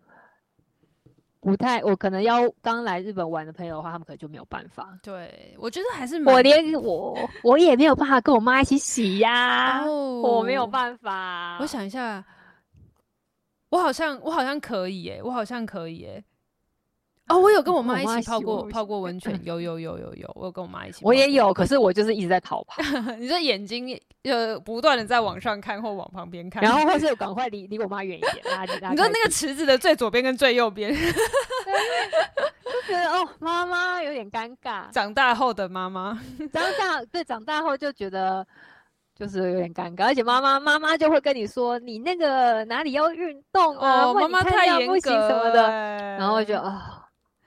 [1.40, 4.98] 不太，我可能要刚来日本玩的朋友的话，他们可能就没有办法。
[5.02, 11.56] 对，我觉得还是我连我我也没有办法跟我妈一起洗呀、我没有办法。
[11.58, 12.22] 我想一下。
[13.70, 16.24] 我好像我好像可以耶、欸，我好像可以耶、欸。
[17.28, 21.00] 哦， 我有跟我妈一起泡过泡过温泉，有有有有有，我有跟我妈一起。
[21.02, 22.82] 我也有，可是我就是一直在逃跑。
[23.16, 28.44] 你这眼睛呃不断的在往上看或往旁边看，然后或是 赶快离离我妈远一点。
[28.90, 30.92] 你说那个池子的最左边跟最右边。
[32.86, 34.90] 觉得哦，妈妈有点尴尬。
[34.90, 36.20] 长大后的妈妈，
[36.52, 38.44] 长大对长大后就觉得
[39.20, 44.14] 就是有点尴尬，而且妈妈妈妈就会跟你说，你那个哪里要运动啊？
[44.14, 45.68] 妈妈太严格什么的，
[46.18, 46.96] 然后就啊。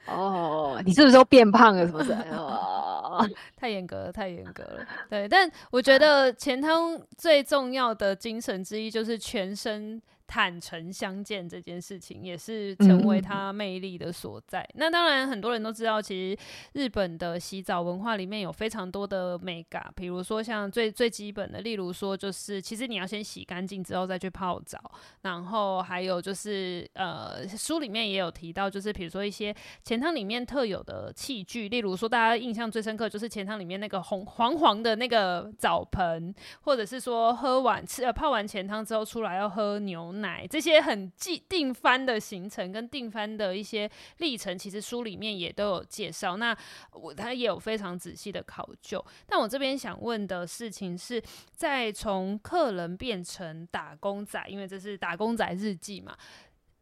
[0.06, 1.88] 哦，你是不是都变胖了？
[1.88, 2.16] 什么的？
[2.38, 4.86] 哦， 太严格了，太严格了。
[5.10, 10.00] 对，但我觉得钱汤最重要的精神之一就是全身。
[10.28, 14.62] 坦诚相见这件事情也是成为他魅力的所在。
[14.62, 16.38] 嗯、那当然，很多人都知道，其实
[16.74, 24.80] 日本的洗澡文化里面有非常多的美感，比如说像最最基本的，例如说就是，其实你要先洗干净之后再去泡澡。
[25.22, 40.48] 然后还有就是，呃，书里面也有提到，就是比如说一些钱汤里面特有的器具，例如说大家印象最深刻就是钱汤里面那个红黄黄的那个澡盆，或者是说喝完吃呃泡完钱汤之后出来要喝牛奶。
[40.48, 46.38] 这些很既定番的行程跟定番的一些历程，其实书里面也都有介绍。
[46.38, 46.58] 那
[46.92, 49.04] 我他也有非常仔细的考究。
[49.26, 51.22] 但我这边想问的事情是，
[51.52, 56.18] 在从客人变成打工仔，因为这是打工仔日记嘛，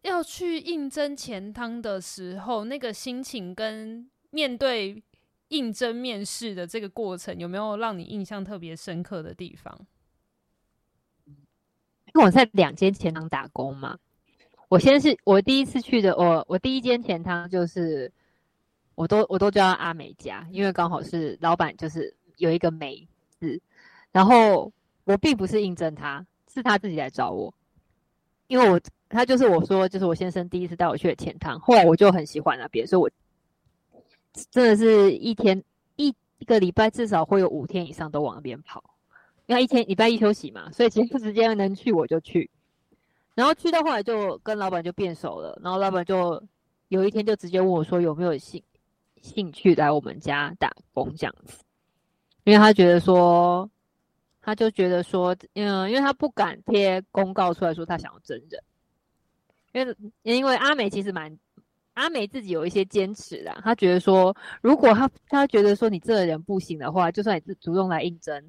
[0.01, 5.01] 要去应征钱汤的时候，那个心情跟面对
[5.49, 9.77] 应征面试的这个过程，有没有让你印象特别深刻的地方？
[12.13, 13.97] 因为我在两间钱汤打工嘛，
[14.67, 18.11] 我先是我第一次去的，我我第一间钱汤就是，
[18.95, 23.07] 我都我都叫阿美家，因为刚好是老板就是有一个美
[23.39, 23.61] 字，
[24.11, 24.71] 然后
[25.05, 27.53] 我并不是应征他，是他自己来找我，
[28.47, 33.09] 因为我他就是我说就是我先生第一次带我去的钱汤，后来我就很喜欢那边，所以我
[34.49, 35.63] 真的是一天
[35.95, 38.83] 一一个礼拜至少会有五天以上都往那边跑。
[39.51, 42.49] 因为一天礼拜一休息嘛，所以其实时间能去我就去，
[43.35, 46.41] 然后去到后来就跟老板就变熟了，然后老板就
[46.87, 48.63] 有一天就直接问我说有没有兴
[49.21, 51.57] 兴趣来我们家打工这样子，
[52.45, 53.69] 因为他觉得说，
[54.41, 58.63] 他就觉得说，嗯，因为他不敢贴公告出来说他想要真人，
[59.73, 59.95] 因为
[60.37, 61.37] 因为阿美其实蛮
[61.95, 68.41] 阿美自己有一些坚持的，他觉得说如果他他觉得说你这个人不行的话，就算你是主动来应征。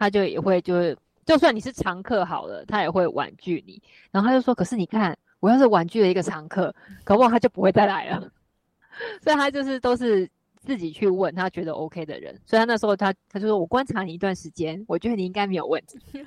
[0.00, 3.80] 他就也会，就是就算你是常客好了，他也会婉拒你。
[4.10, 8.28] 然后他就说：“可是你看，我要是婉拒了一个常客，搞不他就不会再来了。
[9.22, 12.34] ”所以他就是都是自己去问他觉得 OK 的人。
[12.44, 16.00] 所以他那时候他他就说：“我观察你一段时间，我觉得你应该没有问题。”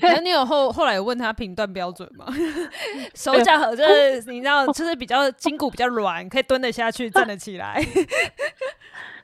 [0.00, 2.26] 那你有后后来问他评断标准吗？
[3.16, 7.84] 手脚好，就是你知道，就是比较筋骨比较软，可以蹲得下去，站得起来。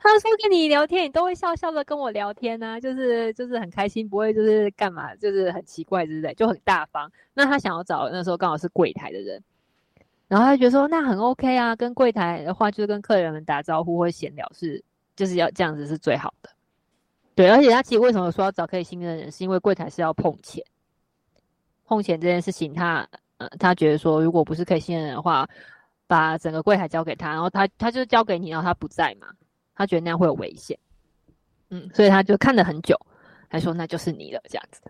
[0.02, 7.12] 他说跟你聊天，你都会笑笑的跟我聊天呐、啊，就是就是很开心，不会就是干嘛，就是很奇怪之类，就很大方。
[7.34, 9.42] 那他想要找那时候刚好是柜台的人，
[10.26, 14.82] 然后他就觉得说那很 OK 啊，跟柜台的话就是跟客人们打招呼或闲聊是
[15.14, 16.48] 就是要这样子是最好的。
[17.34, 20.64] 对，而且他其实为什么说要找可以信任的人，是因为柜台是要碰钱，
[21.86, 25.46] 碰钱这件事情他呃他觉得说如果不是可以信任的话，
[26.06, 29.26] 把整个柜台交给他，然后他他就交给你，然后他不在嘛。
[29.80, 30.78] 他觉得那样会有危险，
[31.70, 32.94] 嗯，所以他就看了很久，
[33.48, 34.82] 他说那就是你了这样子。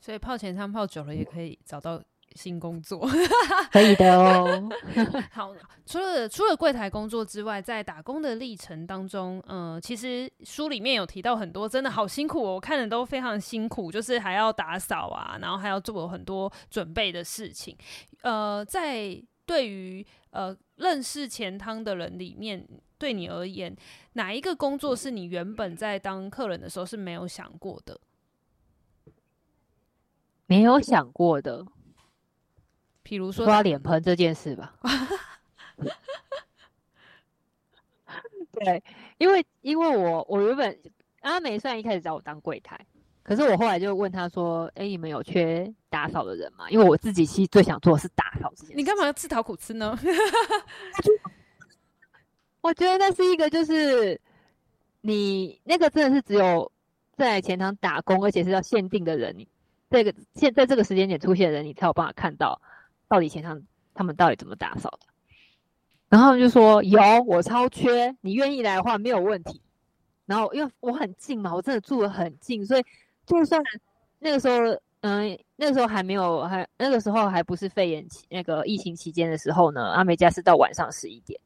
[0.00, 2.00] 所以泡前汤泡久了也可以找到
[2.36, 3.04] 新工作，
[3.72, 4.70] 可以的哦。
[5.34, 5.52] 好，
[5.84, 17.76] 除了除了柜台工作之外，在打工的历程当中，嗯、呃，其实书里面有提到很多，真的好辛苦哦，我看的都非常辛苦，就是还要打扫啊，然后还要做很多准备的事情。
[18.22, 22.64] 呃，在对于呃认识钱汤的人里面。
[23.00, 23.74] 对你而言，
[24.12, 27.98] 哪一个工作是你原本在当客人的时候是没有想过的？
[30.44, 31.64] 没有想过的，
[33.02, 34.74] 比如说刷脸盆这件事吧。
[38.52, 38.82] 对，
[39.16, 40.78] 因为因为我我原本
[41.20, 42.78] 阿美虽然一开始找我当柜台，
[43.22, 48.74] 可是我后来就问他说：“哎，你们有缺打扫的人吗？”因为我自己其实最想做的是打扫这件事。
[48.74, 49.96] 你干嘛要自讨苦吃呢？
[52.60, 54.20] 我觉得那是一个，就是
[55.00, 56.70] 你那个真的是只有
[57.16, 59.46] 在钱塘打工，而且是要限定的人，
[59.90, 62.60] 这个现在这个时间点出现的人，你才有办法看到
[63.08, 63.62] 到底钱塘
[63.94, 65.06] 他们到底怎么打扫的。
[66.08, 69.62] 然后就说有，我超缺，你愿意来的话没有问题。
[70.26, 72.84] 然后因为我很近嘛，我真的住的很近，所以
[73.26, 73.62] 就算
[74.18, 81.40] 那个时候，嗯，那个时候还没有，还那个时候还不是肺炎期那个疫情期间的时候呢，阿美家是到晚上十一点。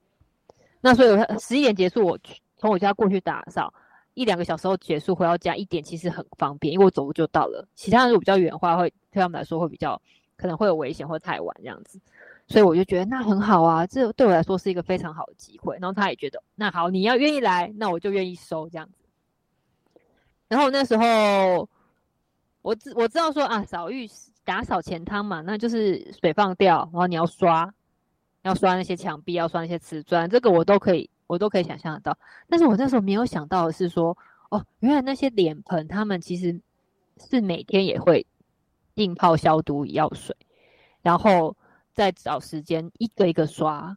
[0.85, 3.73] 那所以十一点结束，我去从我家过去打扫
[4.13, 7.67] 一两个小时后结束，回到家一点其实很方便，因为我走路就到了。
[7.75, 9.99] 其他人如果比较远的话，会对他们来说会比较
[10.37, 11.99] 可能会有危险或太晚这样子。
[12.47, 15.75] 所以我就觉得那很好啊，这对我来说是一个非常好的机会。
[15.81, 20.01] 然后他也觉得那好，你要愿意来，那我就愿意收这样子。
[20.49, 21.67] 然后那时候
[22.61, 24.07] 我知我知道说啊，扫浴
[24.45, 27.73] 打扫前汤嘛，那就是水放掉，然后你要刷，
[28.45, 32.17] 要刷那些墙壁，要刷那些瓷砖，这个我都可以，我都可以想象得到。
[32.49, 34.17] 但是我那时候没有想到的是说，
[34.51, 36.61] 哦，原来那些脸盆他们其实
[37.29, 38.25] 是每天也会
[38.95, 40.37] 浸泡消毒药水，
[41.03, 41.57] 然后。
[41.97, 43.97] 再找时间一个一个刷。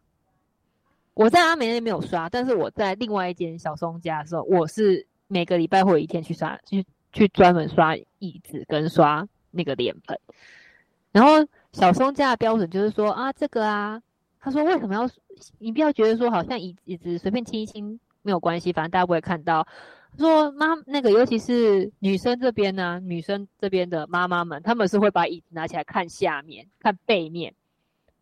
[1.16, 10.20] 我在阿美那边没有刷，但是我在另外一间小松家的时候，我是每个礼拜会有一天去刷，去去专门刷椅子跟刷那个脸盆。
[11.12, 14.00] 然后小松家的标准就是说啊，这个啊，
[14.48, 15.06] 他说为什么要？
[15.60, 19.68] 你不要觉得说好像椅椅子随便清一清没有关系，反正大家不会看到。
[20.18, 27.54] 他说妈那个，尤其是女生这边呢、啊，女生这边的妈妈们，他们是会把椅子拿起来看下面，看背面。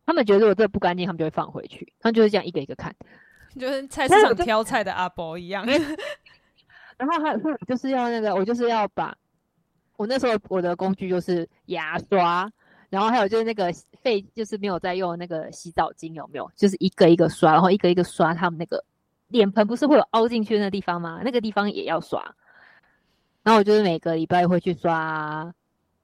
[0.04, 1.94] 他们觉得如果这个不干净，他们就会放回去。
[2.00, 2.92] 他们就是这样一个一个看，
[3.60, 5.64] 就跟菜市场挑菜的阿伯一样。
[6.98, 9.16] 然后还有就是要那个，我就是要把，
[9.96, 12.52] 我那时候我的工具就是牙刷，
[12.90, 13.72] 然后还有就是那个
[14.02, 16.52] 废，就是没有在用那个洗澡巾，有没有？
[16.56, 18.84] 就是一个一个刷，然后一个一个刷他们那个
[19.28, 21.22] 脸盆，不是会有凹进去的那个地方吗？
[21.24, 22.22] 那个地方也要刷。
[23.44, 25.54] 然后我就是每个礼拜会去刷。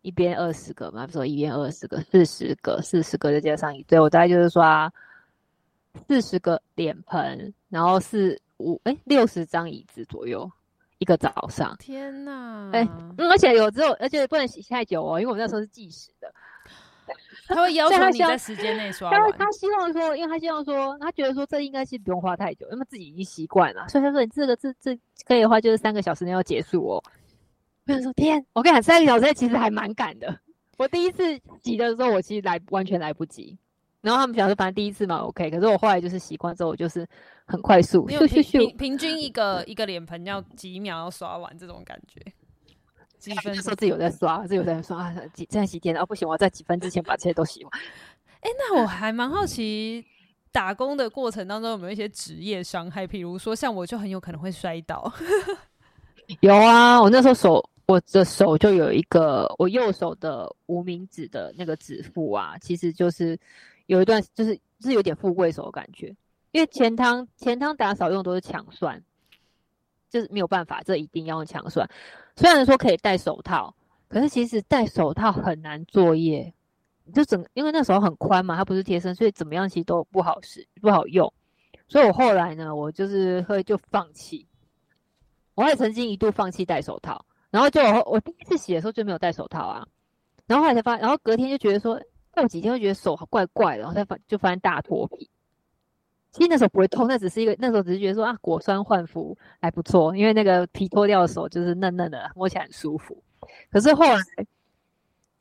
[0.04, 4.92] 一边二十个嘛，说一边二十个，四十个，四十个再加上一堆，我大概就是刷
[6.08, 10.52] 四十个脸盆，然后是五哎六十张椅子左右，
[10.98, 11.78] 一个早上。
[11.78, 12.72] 天哪！
[12.74, 12.84] 哎、
[13.16, 16.34] 嗯，而且有只有，而且不能洗太久哦，因为我们那时候是计时的。
[17.48, 19.32] 他会要求你在时间内刷完。
[19.32, 27.04] 他他希望说，因为他希望说，他觉得说这应该是不用花太久，因为自己已经习惯了，所以他说你这个这这可以的话，就是三个小时内要结束哦。
[27.88, 30.40] 我想说天，我跟你讲，三个小时其实还蛮赶的。
[30.78, 33.58] 我第一次挤的时候，我其实来完全来不及。
[34.02, 35.52] 然后他们想说，反正第一次嘛，OK。
[35.52, 37.06] 可是我后来就是习惯之后，我就是
[37.46, 42.20] 很快速，咻咻咻，平均一个一个脸盆要几秒要刷完这种感觉。
[43.22, 43.56] 几分？
[43.56, 45.16] 说自己有在刷，自己有在刷啊？
[45.34, 47.72] 几现在几天啊，不行，我要在几分之前把这些都洗完。
[48.42, 50.06] 哎、欸，那我还蛮好奇，
[50.52, 53.06] 打工的过程当中有没有一些职业伤害？
[53.08, 55.14] 譬如说，像我就很有可能会摔倒。
[56.42, 57.64] 有啊，我那时候手。
[57.88, 63.38] 我的手就有一个，我右手的无名指的那个指腹啊，其实就是
[63.88, 66.16] 有一段，就是是有点富贵手的感觉。
[66.52, 69.04] 因为前汤前汤打扫用都是强酸，
[70.10, 71.86] 就是没有办法，这一定要用强酸。
[72.36, 73.76] 虽然说可以戴手套，
[74.08, 76.54] 可是其实戴手套很难作业，
[77.14, 81.32] 就整因为那时候很宽嘛，它不是贴身，所以怎么样其实都不好使，不好用。
[81.88, 84.48] 所以我后来呢，我就是会就放弃。
[85.56, 87.26] 我也曾经一度放弃戴手套。
[87.50, 89.86] 然后就我，我第一次洗的时候就没有戴手套啊，
[90.48, 92.00] 然后后来才发，然后隔天就觉得说
[92.32, 95.30] 过几天会觉得手好怪怪的，然后才发就发现大脱皮。
[96.32, 103.22] 其实那时候不会痛，那只是一个那时候只是觉得说啊果酸焕肤还不错，因为那个皮脱掉的手就是嫩嫩的，摸起来很舒服。
[103.70, 104.18] 可是后来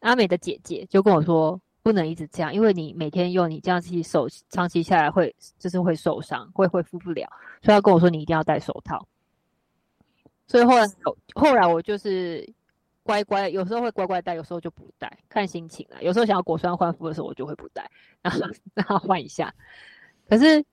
[0.01, 7.29] 阿美的姐姐就跟我说不能一直这样，因为你每天用你这样子手长期下来会就是会受伤，会恢复不了，
[7.63, 9.07] 所以她跟我说你一定要戴手套。
[10.47, 10.85] 所以后来，
[11.35, 12.53] 后来我就是
[13.05, 16.03] 乖乖，有时候会乖乖戴，有时候就不戴，看心情了。
[16.03, 17.89] 有时候想要果酸焕肤的时候，我就会不戴，
[18.21, 18.41] 然后
[18.75, 19.55] 然后换一下。
[20.29, 20.65] 可是，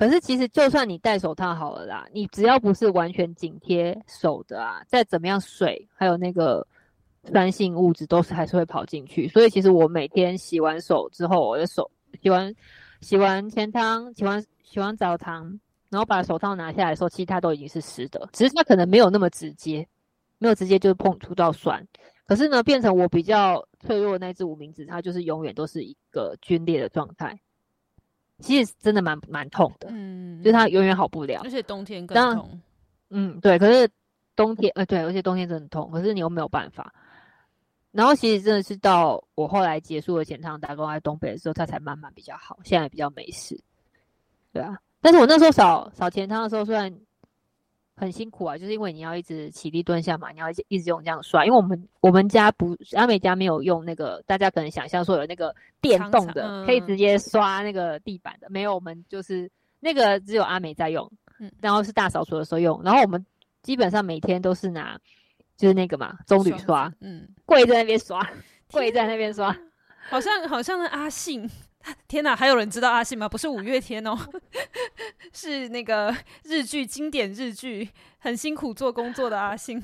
[0.00, 6.66] 可是其实就算你戴手套好了啦，你只要不是完全紧贴手的啊，再怎么样水还有那个
[7.24, 9.28] 酸性物质都是还是会跑进去。
[9.28, 11.90] 所以其实我每天洗完手之后，我的手
[12.22, 12.54] 洗完
[13.02, 15.60] 洗完前汤，洗完洗完澡堂。
[15.90, 19.86] 然后把手套拿下来的时候，其实它都已经是湿的，只是它可能没有那么直接，
[20.38, 21.86] 没有直接就碰触到酸。
[22.26, 27.38] 可是呢，变成我比较脆弱的那只无名指，它就是永远都是一个皲裂的状态。
[28.40, 31.40] 其实真的蛮蛮痛的，嗯，就是它永远好不了。
[31.44, 32.60] 而且冬天更痛。
[33.10, 33.58] 嗯，对。
[33.58, 33.88] 可是
[34.34, 35.90] 冬天，呃，对，而且冬天真的痛。
[35.90, 36.92] 可是你又没有办法。
[37.92, 43.60] 然后其实真的是到我后来结束了前趟打工在东北的时候，它才慢慢比较好，现在比较没事。
[44.52, 44.78] 对啊。
[45.00, 46.94] 但是我那时候扫扫钱汤的时候，虽然
[48.00, 51.44] 很辛苦啊，就是因为你要一直起立蹲下嘛，你要一直用这样刷。
[51.44, 58.74] 因为我们我们家不阿美家没有用那个，大家可能想象说有那个电动的，可以直接刷那个地板的，嗯、没有。
[58.74, 62.80] 我们就是那个只有阿美在用，嗯，然后是大扫除的时候用。
[62.82, 63.24] 然后我们
[63.62, 64.98] 基本上每天都是拿
[65.58, 68.26] 就是那个嘛棕榈刷，嗯，跪在那边刷，
[68.72, 69.54] 跪在那边刷，
[70.08, 71.48] 好像好像是阿信。
[72.08, 73.28] 天哪，还有人知道阿信吗？
[73.28, 74.16] 不是五月天哦，
[75.32, 76.14] 是那个
[76.44, 79.82] 日剧经典日剧，很辛苦做工作的阿信。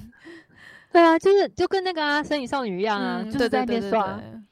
[0.92, 4.04] 对啊，就是就跟那个啊《神隐少女》一样啊，嗯、就是在那边刷。
[4.04, 4.42] 对对对对对。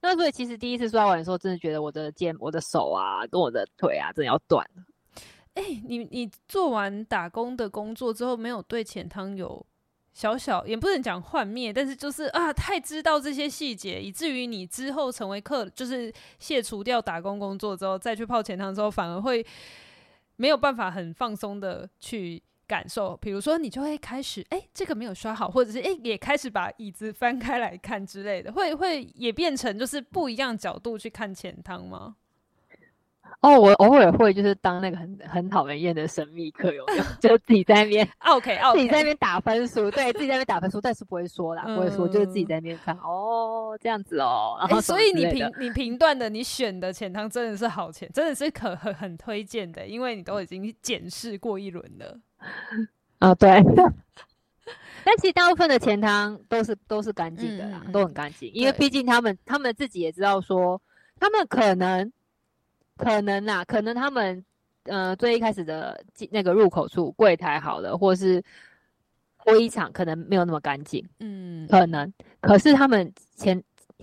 [0.00, 4.82] 那所以其实第一次刷完的时候，真的觉得我的肩、我的手啊，跟我的腿啊，真的要断了。
[5.54, 9.64] 哎、欸，你你做完打工的工作之后，没有对钱汤有
[10.14, 19.44] 小小，也不能讲幻灭，但是就是啊，太知道这些细节，以至于你之后成为客，就是卸除掉打工工作之后，再去泡钱汤之后，反而会
[20.36, 23.16] 没有办法很放松的去感受。
[23.16, 32.14] 比如说，你就会开始，哎、这个没有刷好，或者是哎、也开始把椅子翻开来看之类的，会会也变成就是不一样角度去看钱汤吗？
[33.40, 37.04] 哦，我偶尔会就是当那个很很讨人厌的神秘客有没有？
[37.20, 38.72] 就自己在那边， OK，, okay.
[38.72, 44.56] 自己在那边打分数，对自己在那边打分数，但是不会说啦，不会说，就是自己在那边看，哦，这样子哦。
[44.60, 52.18] 然后、欸、所以你评你评断的，你选的钱汤真的是好钱，真的是可很很推荐的，因为你都已经检视过一轮了。
[53.20, 53.62] 啊、哦，对。
[55.04, 60.80] 但其实大部分的钱汤都是都是干净的啦，嗯、都很干净，因为毕竟他们他们自己也知道说，
[61.20, 62.10] 他们可能。
[62.96, 64.44] 可能啊，可能他们
[64.84, 68.42] 呃最一开始的那个入口处柜台好了，或是
[69.36, 72.12] 会议场可能没有那么干净，嗯，可能。
[72.40, 73.62] 可是他们前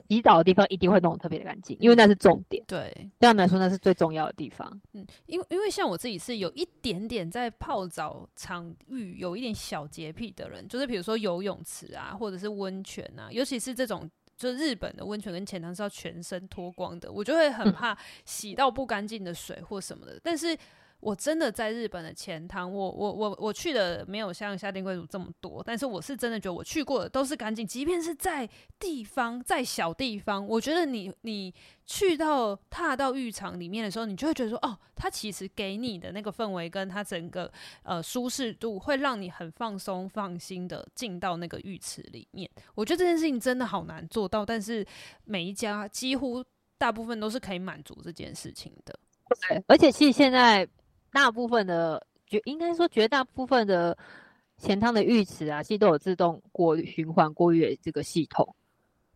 [0.09, 2.63] 洗澡的地方一定会弄得特别的干净，因为那是重点。
[2.67, 4.81] 对，对他们来说那是最重要的地方。
[4.93, 14.09] 嗯，因为因为像我自己是有一点点在泡澡场域有一点小洁癖的人，就是比如说游泳池啊，或者是温泉啊，尤其是这种。
[14.41, 20.19] 就是日本的温泉跟浅汤是要全身脱光的，我就会很怕洗到不干净的水或什么的。
[20.23, 20.57] 但是
[21.01, 28.47] 我真的在日本的钱汤，我我我我去的没有像夏天贵族这么多，但是我是真的觉得我去过的都是干净，即便是在
[28.79, 31.51] 地方在小地方，我觉得你你
[31.87, 42.47] 去到踏到浴场里面的时候，你就会觉得说，哦，它其实给你的那个氛围跟它整个呃舒适度，会让你很放松放心的进到那个浴池里面。
[42.75, 44.85] 我觉得这件事情真的好难做到，但是
[45.25, 46.45] 每一家几乎
[46.77, 48.99] 大部分都是可以满足这件事情的。
[49.49, 50.67] 对，而且其实现在。
[51.11, 53.97] 大部分的绝应该说绝大部分的
[54.57, 58.55] 钱汤的浴池啊，其实都有自动过循环过滤这个系统，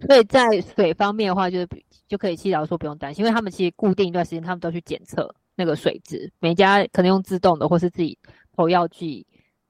[0.06, 1.68] 所以在水方面的话，就是
[2.08, 8.18] 就可以祈祷说不用担心，因为他们其实固定一段时间，他们都去检测那个水质，每家可能用自动的或是自己
[8.56, 9.26] 投药剂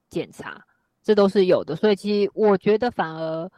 [0.08, 0.64] 检查，
[1.02, 3.50] 这都是有的，所以其实我觉得反而。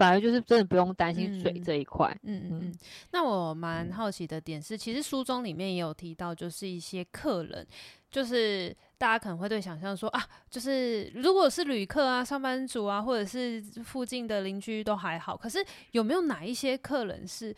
[0.00, 2.10] 反而就是真的不用担心水这一块。
[2.22, 2.74] 嗯嗯嗯。
[3.10, 7.66] 那我蛮好奇的点是，其实书中里面也有提到，就是一些客人，
[8.10, 15.36] 就是大家可能会对想象说啊，就是如果是旅客啊、上班族啊，或者是附近的邻居都还好。
[15.36, 17.54] 可是有没有哪一些客人是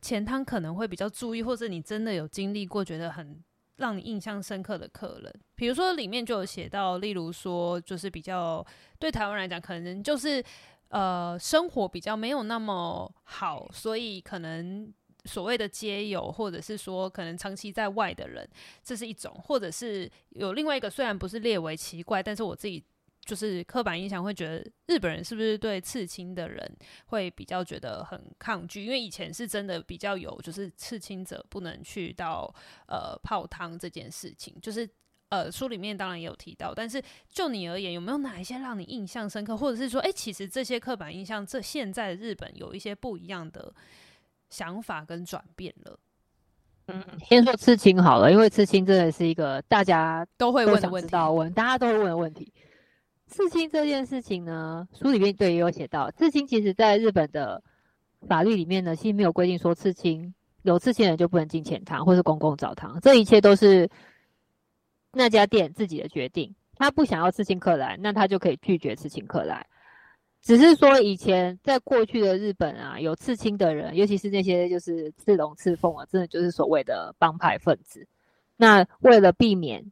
[0.00, 3.38] 前汤可能会比较注意，或者你真的有经历过觉得很
[3.76, 5.30] 让你印象深刻的客人？
[5.54, 8.66] 比如说里面就有写到，例如说就是比较
[8.98, 10.42] 对台湾来讲，可能就是。
[10.92, 14.92] 呃，生活比较没有那么好，所以可能
[15.24, 18.46] 所谓的街友，或者是说可能长期在外的人，
[18.84, 22.84] 这是一种；或者是有另外一个，虽然不是列为奇怪，但是我自己
[23.24, 26.76] 就是刻板印象会觉得日本人是不是对刺青的人
[27.06, 28.84] 会比较觉得很抗拒？
[28.84, 32.54] 因为以前是真的比较有，就是刺青者不能去到
[32.86, 34.86] 呃泡汤这件事情，就是。
[35.32, 43.72] 呃，书里面当然也有提到，但是就你而言，有没有哪一些让你印象深刻，或者是说，哎、欸，其实这些刻板印象，这现在日本有一些不一样的
[44.50, 45.98] 想法跟转变了？
[46.88, 52.52] 嗯，先说刺青好了，因为刺青真的是一个大家都会问的问题，问大家都会问的问题。
[53.26, 57.62] 刺青这件事情呢，书里面对也有写到，刺青其实在日本的
[58.28, 63.88] 法律里面呢，其实没有规定说刺青有刺青的人就不能进钱堂或是公共澡堂，这一切都是。
[65.12, 69.66] 那家店自己的决定，他不想要刺青客来，那他就可以拒绝刺青客来。
[70.40, 78.04] 只是说以前在过去的日本啊，有刺青的人，尤其是那些就是刺龙刺凤啊，真的就是所谓的帮派分子。
[78.56, 79.84] 那为了避免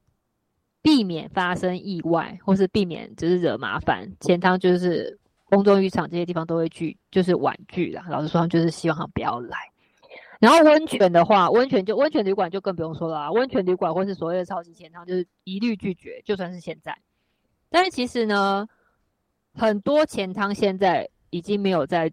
[0.82, 8.04] 避免发生意外，或是避免就是惹麻烦，钱汤就是公众浴场这些地方都会拒，就是婉拒啦。
[8.08, 9.56] 老实说，就是希望他不要来。
[10.40, 16.96] 然后温泉的话，温泉就温泉旅馆就更不用说了啊，温泉旅馆或是所谓的超级钱汤，就是一律拒绝，就算是现在。
[17.68, 18.66] 但是其实呢，
[19.54, 22.10] 很多钱汤现在已经没有在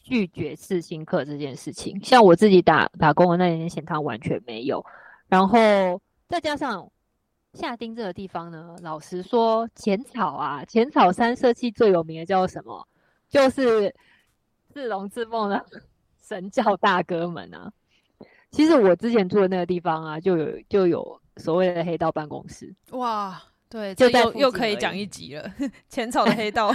[0.00, 2.02] 拒绝刺青客这件事情。
[2.02, 4.84] 像我自己打打工的那间钱汤完全没有。
[5.28, 6.90] 然后再加上
[7.52, 12.88] 下町这个地方呢，老实说，浅草啊，浅草三社气最有名的叫什么？
[13.28, 13.94] 就是
[14.72, 15.62] 刺龙刺凤的。
[16.32, 17.70] 神教大哥们啊，
[18.50, 22.74] 其实我之前住的那个地方啊，就有就有所谓的黑道办公室。
[22.92, 25.52] 哇，对，就又又可以讲一集了。
[25.90, 26.72] 浅草的黑道，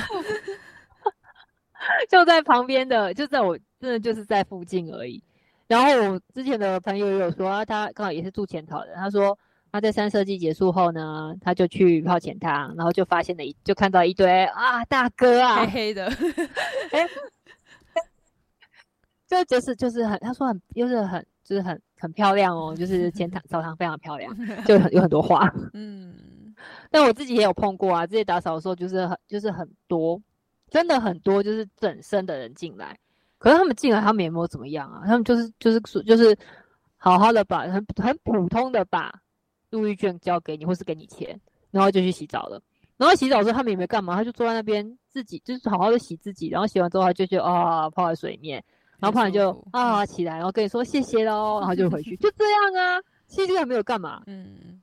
[2.08, 5.24] 就在旁边的，就在我真的就是在附近而已。
[5.68, 9.38] 然后我之前的朋友也有说，他刚好也是住潜逃的，他说
[9.72, 16.05] 他在三社季结束后呢，他就去泡潜汤，然后就发现了一，就看到一堆啊大哥啊，黑黑的，
[16.91, 17.10] 哎、欸，
[19.28, 24.34] 就就是就是很，他说很就是很就是很很漂亮哦，就是前堂 澡堂非常漂亮，
[24.65, 26.55] 就很有很多花，嗯，
[26.89, 30.21] 但我自己也有碰过啊，自己打扫的时候就是很就是很多，
[30.69, 32.97] 真的很多，就是整身的人进来。
[33.38, 35.03] 可是他们进来，他们也没有怎么样啊。
[35.05, 36.36] 他们就是就是就是
[36.97, 39.13] 好好的把很很普通的把
[39.69, 42.59] 入浴券交给你，或是给你钱，然后就去洗澡了。
[42.97, 46.47] 然后洗澡的时候，他们也没干嘛，他就坐在那边自己就是好好的洗自己。
[46.47, 48.63] 然后洗完之后，他就觉得啊泡在水面，
[49.00, 53.02] 然后胖人就啊起来，然后跟你说谢谢喽，然后就回去，就这样啊。
[53.28, 54.82] 其实还没有干嘛，嗯，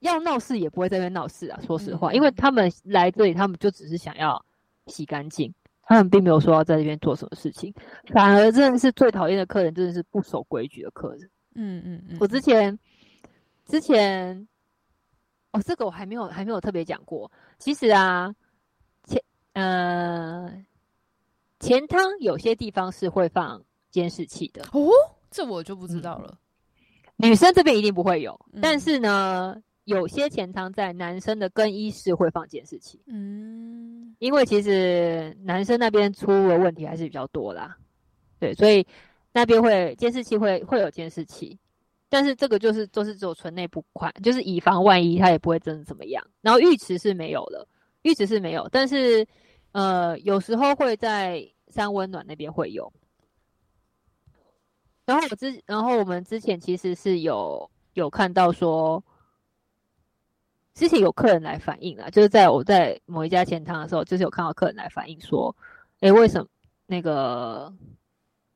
[0.00, 1.60] 要闹事也不会在那边闹事啊。
[1.66, 4.42] 说实话，因为他们来这里，他们就只是想要
[4.86, 5.52] 洗干净。
[5.86, 7.70] 他们并没有说要在这边做什么事情，
[8.14, 11.30] 反而真的是最讨厌的客人，真的是不守规矩的客人。
[11.56, 12.16] 嗯嗯嗯。
[12.20, 12.78] 我之前
[13.66, 14.48] 之前
[15.52, 17.30] 哦，这个我还没有还没有特别讲过。
[17.58, 18.34] 其实啊，
[19.04, 20.50] 前呃
[21.64, 24.88] 钱汤有些地方是会放监视器的哦，
[25.30, 26.38] 这我就不知道了。
[27.16, 29.56] 嗯、女生这边一定不会有，嗯、但是呢。
[29.84, 37.76] 有些前汤在男生的更衣室会放监视器，嗯，因为其实男生那边出的问题还是比较多啦，
[38.40, 38.86] 对，所以
[39.30, 41.58] 那边会监视器会会有监视器，
[42.08, 46.26] 但是这个就是都、就是只有存内部款，就是以防万一，他也不会真的怎么样。
[46.40, 47.68] 然后浴池是没有了，
[48.04, 49.26] 浴池是没有，但是
[49.72, 52.92] 呃有时候会在三温暖那边会有。
[55.04, 59.02] 然后我之然后我们之前其实是有有看到说。
[60.76, 65.54] 之前有客人来反映啊，就是在我在某一家钱汤的时候，就是有看到客人来反映说，
[66.00, 66.48] 诶，为什么
[66.86, 67.72] 那个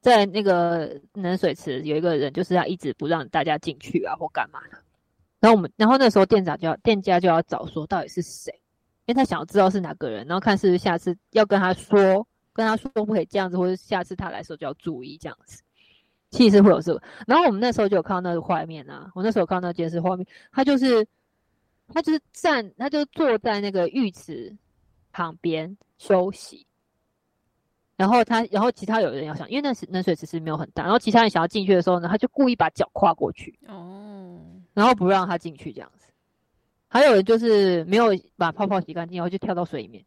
[0.01, 4.83] 在那个冷水池有一个人，就是要一直不让大家进去啊，或干嘛的？
[5.39, 8.53] 然后我们，然后那时候店长就要店家就要找说到底是谁，
[9.07, 12.27] 因为他想要知道是哪个人，然后看是不是下次要跟他说，
[12.59, 15.63] 跟他说不可以这样子，或者下次他来的时候就要注意这样子。
[16.31, 21.07] 其实会有这个，然后我们那时候就有看到那个画面啊，我那时候看到那监视画面，他就是。
[21.91, 24.55] 他就是站，他就坐在那个浴池
[25.11, 26.67] 旁边休息。
[27.97, 34.39] 然后他，然后其他有人要想，因为那是冷水池是没有很大，然后其他人想要进去的时候呢，他就故意把脚跨过去，哦，
[34.75, 36.09] 然后不让他进去这样子。
[36.89, 40.05] 还有人就是没有把泡泡洗干净，然后就跳到水里面，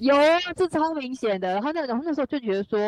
[0.00, 1.52] 有啊，这超明显的。
[1.52, 2.78] 然后那然后那时候就觉得说，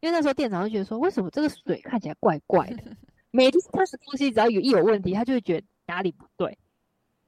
[0.00, 2.96] 因为那时候店长就觉得说，为什么这个水看起来怪怪的？
[3.30, 6.58] 每次他吃东西只要有一有问题，他就会觉得哪里不对。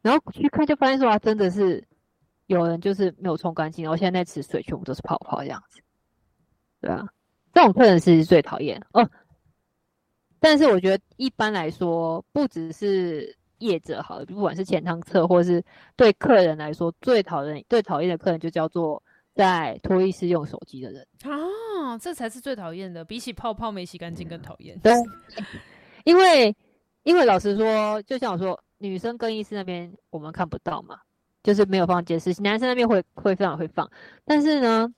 [0.02, 1.86] 然后去看，就发现说啊，真的是
[2.46, 5.80] 有人就是没有冲干净，然后现在那池水全部都是泡泡这样子，
[6.80, 7.06] 对啊，
[7.52, 9.08] 这种客人是最讨厌哦。
[10.40, 15.64] 但是我觉得一般来说，不只是业者好了，不管是前汤客或是
[15.96, 19.02] 对客人来说，最讨厌最讨厌的客人就叫做
[19.34, 24.78] 在脱衣室用手机的人啊，这才是最讨厌的，比起泡泡没洗干净更讨厌。
[24.80, 24.92] 对，
[26.04, 26.54] 因为
[27.04, 28.60] 因为老实说，就像我说。
[28.82, 30.98] 女生更衣室那边我们看不到嘛，
[31.42, 32.42] 就是没有放监视器。
[32.42, 33.86] 男生那边会会非常会放，
[34.24, 34.90] 但是呢，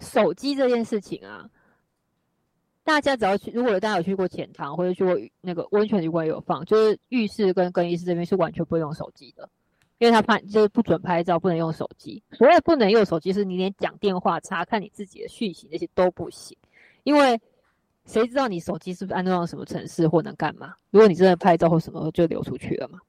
[0.00, 1.48] 手机这件事情啊，
[2.86, 9.48] 大家只要去，如果大家有去过钱汤或者去过那个温泉旅馆有放，就是浴室跟更衣室这边是完全不会用手机的，
[9.98, 12.22] 因为他怕就是不准拍照，不能用手机。
[12.30, 16.56] 所谓不能用手机，是你连讲电话、查看你自己的讯息那些都不行，
[17.02, 17.38] 因为。
[18.08, 20.72] 谁知道你手机是不是安装了什么程式或能干嘛？
[20.92, 23.00] 如果你真的拍照或什么，就流出去了嘛。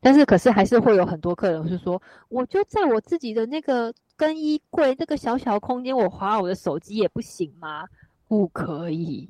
[0.00, 7.84] 但是，可是还是会有很多客人是说，我就在我自己的那个更衣柜那个小小空间，我划我的手机也不行吗？
[8.30, 9.28] 不可以，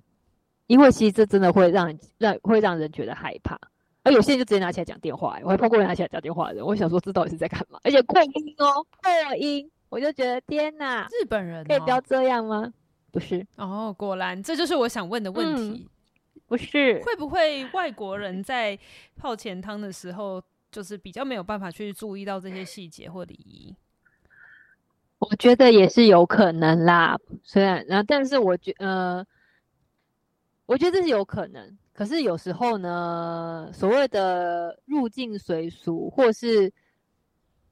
[0.66, 3.58] 因为其实这真的会让人让会让人觉得害怕。
[4.02, 7.80] 而有些人就直接拿起来讲电话，我还碰过人拿起来讲电话的人，我想说这到底是在干嘛？
[7.82, 12.70] 而且扩音哦，扩音，我就觉得天哪，日本人、哦、可以不要这样吗？
[13.10, 15.62] 不是哦，果然这就是我想问的问题。
[15.62, 15.88] 嗯、
[16.46, 18.78] 不是会不会外国人在
[19.16, 23.74] 泡前汤的时候，就是比较没有办法去注意到这些细节或礼仪？
[25.20, 27.16] 我觉得也是有可能啦。
[27.44, 29.24] 虽然，然后，但是我觉呃，
[30.66, 31.78] 我觉得这是有可能。
[31.92, 36.72] 可是有时候呢，所谓的入境随俗，或是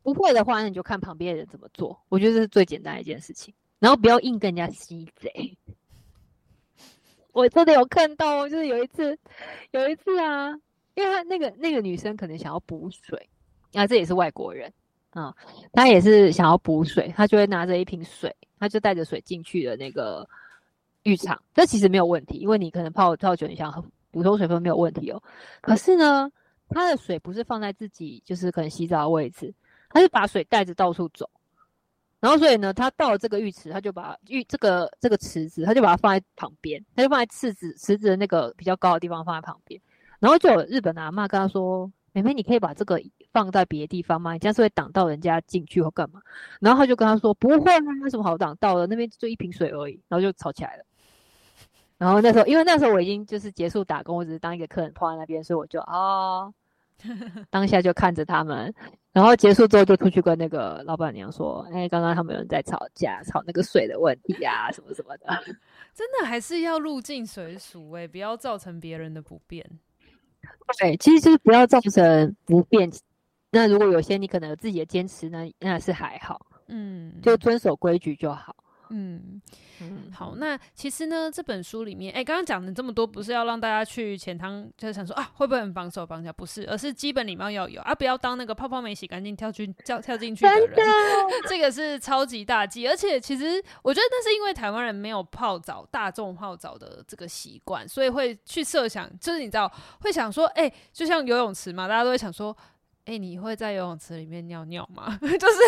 [0.02, 1.98] 不会的话，那你就看旁边的人怎么做。
[2.10, 3.54] 我觉得这是最简单的一件事情。
[3.78, 5.56] 然后不要硬跟人家吸贼，
[7.32, 9.18] 我真的有看到，就是有一次，
[9.70, 10.50] 有一次啊，
[10.94, 13.30] 因为他那个那个女生可能想要补水，
[13.72, 14.70] 啊，这也是外国人
[15.10, 15.34] 啊，
[15.72, 20.28] 他也是想要补水，他就会拿着一瓶水，他就带着水进去了那个
[21.02, 25.22] 浴场，这其实没有问题，因为你可能泡泡久，你想补充水分没有问题哦。
[25.60, 26.30] 可是呢，
[26.68, 29.54] 他的水不是放在自己就是可能洗澡的位置，
[29.88, 31.28] 他是把水带着到处走。
[32.20, 39.80] 然后所以呢，他到了这个浴池，他就把浴这个这个池子，他就把它放在旁边，他就放在池子池子的那个比较高的地方放在旁边。
[40.18, 41.88] 然后就有日本的阿嬷跟他说
[42.22, 43.00] ：“妹妹，你可以把这个
[43.32, 44.32] 放在别的地方吗？
[44.32, 46.20] 你这样是会挡到人家进去或干嘛？”
[46.60, 48.86] 然后他就跟他说：“不会啊，有什么好挡到的？
[48.86, 50.84] 那边就一瓶水而已。”然后就吵起来了。
[51.96, 56.52] 然后那时候，因为那时候我已经就是结束打工，我只是当一个客人泡在那边，所以我就哦。
[57.48, 58.74] 当下就看着他们，
[59.12, 65.26] 然后结束之后就出去跟那个老板娘说：“哎，刚刚他们有人在吵架，吵那个水的问题啊，什么什么的。
[65.94, 69.64] ”真的还是要入境随俗哎，不要造成别人的不便。
[70.78, 72.90] 对，其实就是不要造成不便。
[73.50, 78.54] 那如果有些你可能有自己的坚持呢，那是还好，嗯，就遵守规矩就好。
[78.90, 79.40] 嗯
[79.80, 86.32] 嗯，好，那其实呢，这本书里面，哎，刚刚讲的这么多，不是要让大家去浅汤，就是想说啊，会不会很绑手绑脚？
[86.32, 90.76] 不是，而是基本礼貌要有啊，不要当那个泡泡没洗干净跳进跳跳进去的人，
[91.48, 92.88] 这个是超级大忌。
[92.88, 102.56] 而且其实我觉得那是因为台湾人没有泡澡、大众泡澡的这个习惯，所以会去设想，就是你知道，会想说，哎，就像游泳池嘛，大家都会想说。
[103.08, 105.16] 哎、欸，你会在游泳池里面尿尿吗？
[105.18, 105.58] 就是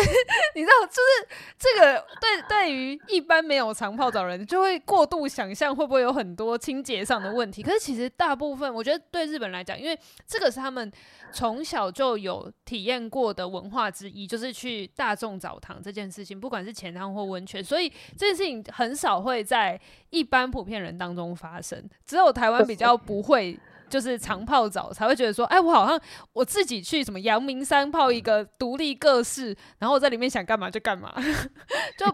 [0.53, 1.27] 你知道，就是
[1.57, 7.63] 这个对对于一般没有常泡澡的人，就会过度想象会不会有很多清洁上的问题。
[7.63, 10.91] 可是其实大部分，我觉得对日本来讲，因为这个是他们
[11.33, 19.81] 从小就有体验过的文化之一，就是去大众澡堂这件事情，不管是前汤或温泉，所以这件事情很少会在
[20.11, 21.89] 一般普遍人当中发生。
[22.05, 23.59] 只有台湾比 较不会。
[23.91, 26.01] 就是常泡澡才会觉得说，哎，我好像
[26.33, 31.13] 我自己去什么阳明山泡一个独立个室，然后我在里面想干嘛就干嘛，
[31.97, 32.05] 就。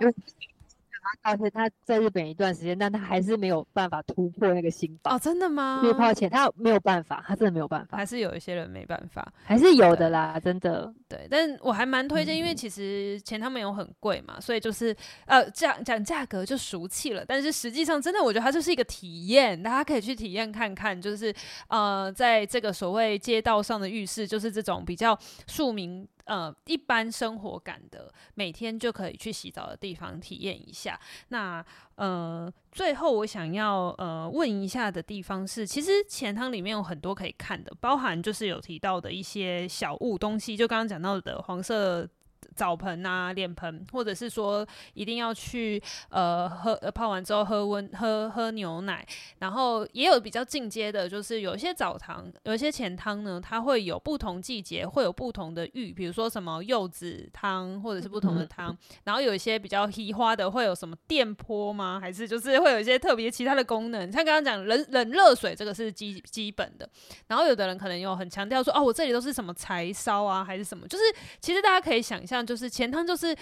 [1.22, 5.82] 而且他在日本一段时间，但他还是没有办法突破那个心防哦，真的吗？
[5.84, 7.98] 因为泡钱，他没有办法，他真的没有办法。
[7.98, 10.94] 还是有一些人没办法，还是有的啦，真的。
[11.08, 14.96] 对，但我还蛮推荐，因为其实钱他们有很贵嘛，所以就是
[15.26, 17.24] 呃，讲讲价格就俗气了。
[17.26, 21.34] 但是实际上，真的我觉得它就是一个体验，大家可以去体验看看，就是
[21.70, 26.08] 呃，在这个所谓街道上的浴室，就是这种比较庶民。
[26.28, 31.00] 呃，一般生活感的，每天就可以去洗澡的地方体验一下。
[31.30, 31.66] 那
[31.96, 42.08] 呃，最后我想要呃问一下的地方是，其实钱汤里面有很多可以看的，包含就是有提到的一些小物东西，就刚刚讲到的黄色。
[42.56, 49.06] 澡盆啊，脸盆，或者是说一定要去呃喝泡完之后喝温喝喝牛奶，
[49.40, 62.00] 然后也有比较进阶的，就是有一些澡堂，有一些钱汤呢，它会有不同季节会有不同的浴，比如说什么柚子汤或者是不同的汤，然后有一些比较稀花的会有什么电波吗？
[62.00, 64.12] 还是就是会有一些特别其他的功能？
[64.12, 66.90] 像刚刚讲冷冷热水这个是基基本的，
[67.28, 70.88] 然后有的人可能有很强调说哦，我这里都是什么柴烧啊，还是什么？
[70.88, 71.04] 就是
[71.40, 72.46] 其实大家可以想象。
[72.46, 73.36] 就是钱汤，就是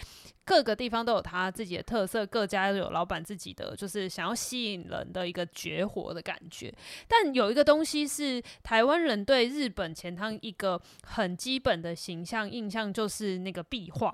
[0.45, 6.73] 各个地方都有它自己的特色，各家都有老板自己的，就是想要吸引人的一个绝活的感觉。
[7.07, 14.13] 但有一个东西是台湾人对日本钱汤一个很基本的形象印象，就是那个壁画，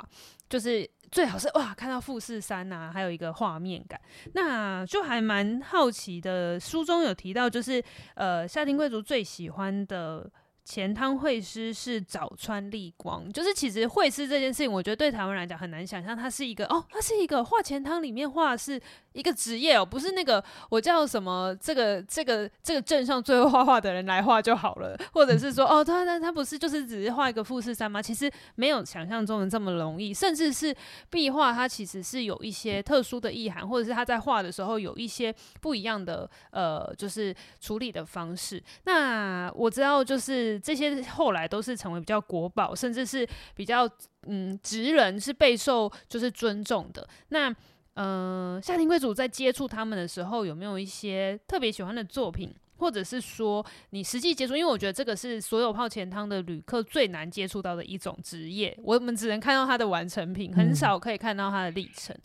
[0.49, 3.99] 就是最好是哇看到富士山呐、啊，还有一个画面感。
[4.33, 7.83] 那就还蛮好奇的，书中有提到，就是
[8.15, 10.31] 呃夏町贵族最喜欢的。
[10.63, 18.79] 钱汤绘师是早川利光，就是其实绘师这件事情，我觉得对台湾人来讲很难想象，他是一个哦，他是一个画钱汤里面画是
[19.13, 28.01] 一个职业哦，不是那个我叫什么这个这个这个镇上最会画画的人来画就好了，或者是说哦，他他他不是就是只是画一个富士山吗？
[28.01, 30.73] 其实没有想象中的这么容易，甚至是
[31.09, 38.61] 壁画，它其实是有一些特殊的意涵，或者是他在画的时候有一些不一样的呃，就是处理的方式。
[38.85, 40.50] 那我知道就是。
[40.59, 43.89] 这些后来都是成为比较国宝，甚至是比较
[44.27, 47.07] 嗯职人是备受就是尊重的。
[47.29, 47.49] 那
[47.93, 54.55] 嗯、呃，夏庭贵族在接触他们的时候，有没有一些特别喜欢的作品，或者是说你实际接触？
[54.55, 62.15] 因为我觉得这个是所有泡钱汤的旅客最难接触到的一种职业，我们只能看到他的完成品，很少可以看到他的历程。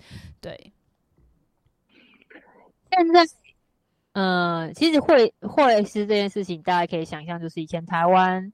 [0.41, 0.73] 对，
[2.91, 3.27] 现在。
[4.19, 8.51] 嗯，其实绘绘师这件事情，大家可以想象，就是以前台湾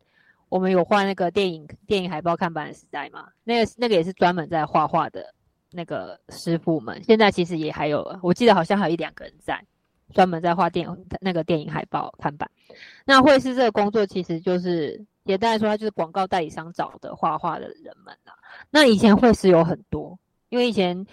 [0.48, 5.32] 我们有画那个电影电影海报看板的时代嘛，那个那个也是专门在画画的
[5.70, 7.00] 那个师傅们。
[7.04, 9.64] 现在其实也还有，我记得好像还有一两个人在
[10.12, 12.50] 专门在画电影那个电影海报看板。
[13.04, 18.34] 那绘师这个工作，其实就是也大家说，他就是广告代理商找的画画的人们啦。
[18.68, 21.06] 那以前绘师有很多，因为以前。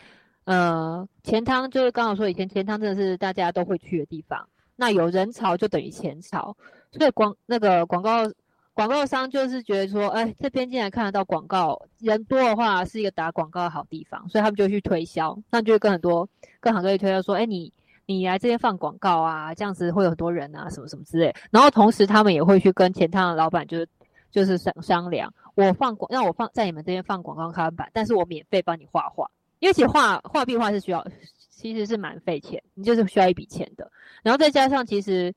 [0.49, 6.57] 呃，钱汤就是刚好说以前钱汤真的是大家都会去的地方，那有人潮就等于钱潮，
[6.91, 8.27] 所以广那个广告
[8.73, 16.27] 广告商就是觉得说，哎，这边竟然看得到广告，人多的话是一个打广告的好地方，所以他们就去推销，那就会跟很多
[16.59, 17.71] 各行各业推销说，哎，你
[18.07, 23.87] 你来这边放广告啊，这样子会有很多人啊，什么什么之类，然后同时他们也会去跟钱汤的老板就是
[24.31, 29.29] 就是商商量，我放广让我放在你们这边放广告看板，但是我免费帮你画画。
[29.59, 31.05] 因为其实画画壁画是需要，
[31.49, 33.91] 其实是蛮费钱，你就是需要一笔钱的。
[34.23, 35.33] 然后再加上其实，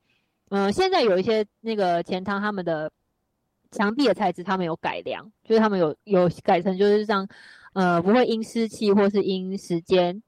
[0.49, 2.91] 嗯、现在有一些那个钱汤他们的
[3.71, 7.27] 墙壁的材质，他们有改良，就是他们有有改成就是让
[7.73, 10.21] 呃不会因湿气或是因时间，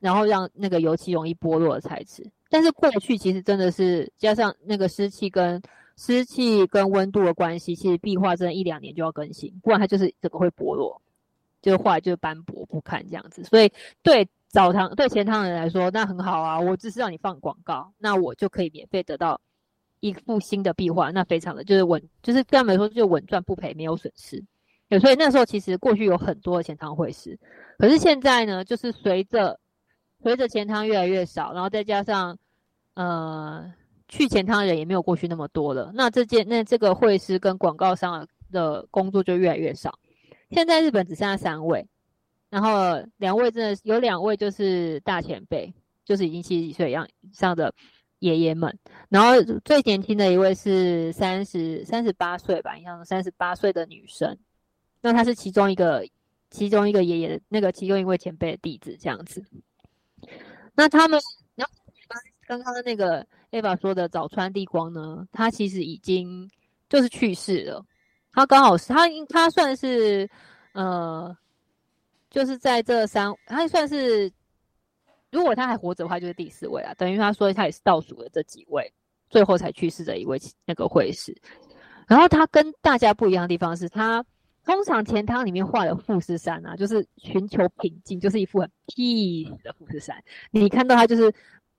[0.00, 2.30] 然后让那个油漆容易剥落的材质。
[2.50, 5.60] 但是过去其实真的是加上那个湿气跟
[5.96, 11.02] 湿气跟温度的关系，其实壁画真的一两年就要更新，不然它就是整个会剥落。
[11.60, 16.58] 就画就斑驳不堪这样子，所以对澡堂对钱汤的人来说，那很好啊。
[16.58, 19.40] 我只是让你放广告，那我就可以免费得到
[20.00, 24.42] 一幅新的壁画，那非常的就是稳，就是对他们来说就稳赚不赔，没有损失。
[24.88, 27.38] 有，所以那时候其实过去有很多的钱汤会师，
[27.76, 29.60] 可是现在呢，就是随着
[30.22, 32.38] 随着钱汤越来越少，然后再加上
[32.94, 33.70] 呃
[34.08, 39.92] 去钱汤的人也没有过去那么多了，那这件那这个会师跟广告商的工作就越来越少。
[40.50, 41.86] 现在日本只剩下三位，
[42.48, 45.72] 然后两位真的有两位就是大前辈，
[46.04, 46.96] 就是已经七十几岁以
[47.32, 47.74] 上的
[48.20, 48.78] 爷爷们，
[49.08, 54.38] 然后最年轻的一位是三十三十八岁吧，一样三十八岁的女生，
[55.02, 56.06] 那她是其中一个
[56.50, 59.44] 其中一个爷爷的那个其中一位前辈的弟子这样子。
[60.74, 61.20] 那他们，
[61.54, 61.74] 然后
[62.46, 66.50] 刚刚那个 Eva 说的早川地光呢，他其实已经
[66.88, 67.84] 就是去世了。
[68.32, 70.28] 他刚好是他，他算是，
[70.72, 71.36] 呃，
[72.30, 74.30] 就是在这三，他算是，
[75.30, 76.94] 如果他还活着的话，就是第四位啊。
[76.94, 78.92] 等于他说他也是倒数的这几位，
[79.28, 81.36] 最后才去世的一位那个会士。
[82.06, 84.24] 然后他跟大家不一样的地方是他，
[84.64, 90.22] 通常钱汤里面画的富士山啊，就是寻求平静，就是一幅很 peace 的富士山。
[90.50, 91.32] 你看到他就是，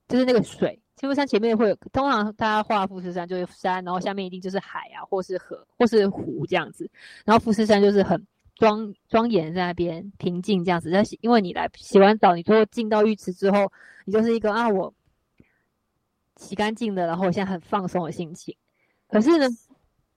[0.10, 0.78] 就是那个水。
[0.98, 6.92] 富士山前面会有，通常大家画富士山就是山，然后下面一定就是海啊，或是河，或是湖这样子。
[7.24, 8.22] 然后富士山就是很
[8.56, 10.92] 庄庄严在那边平静这样子。
[10.92, 13.72] 但是因为你来洗完澡，你说进到浴池之后，
[14.04, 14.94] 你就是一个啊，我
[16.36, 18.54] 洗干净的，然后我现在很放松的心情。
[19.08, 19.48] 可是呢，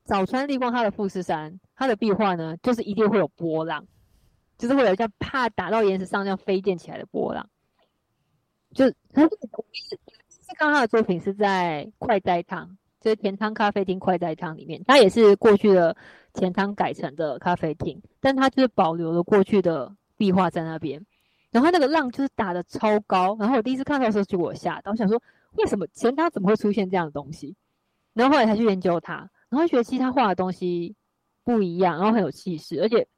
[0.04, 3.86] 早川利光他的富士山，他的壁画呢，就是一定会有波浪，
[4.58, 7.48] 就是会有像怕打到岩石上这样飞溅起来的波浪，
[8.74, 9.28] 就他。
[10.58, 15.96] 刚刚他的作品是在快哉汤，就是甜汤咖啡厅快哉汤里面，它也是过去的
[16.34, 21.04] 甜汤改成的咖啡厅，但它就是保留了过去的壁画在那边。
[21.50, 25.20] 然后那个浪就是打的超高，然后我第一次看到的时候就我吓到，我想说
[25.52, 27.56] 为什么前汤怎么会出现这样的东西？
[28.12, 30.94] 然后后来才去研究它，然后觉得其实他画的东西
[31.44, 33.08] 不一样，然后很有气势，而且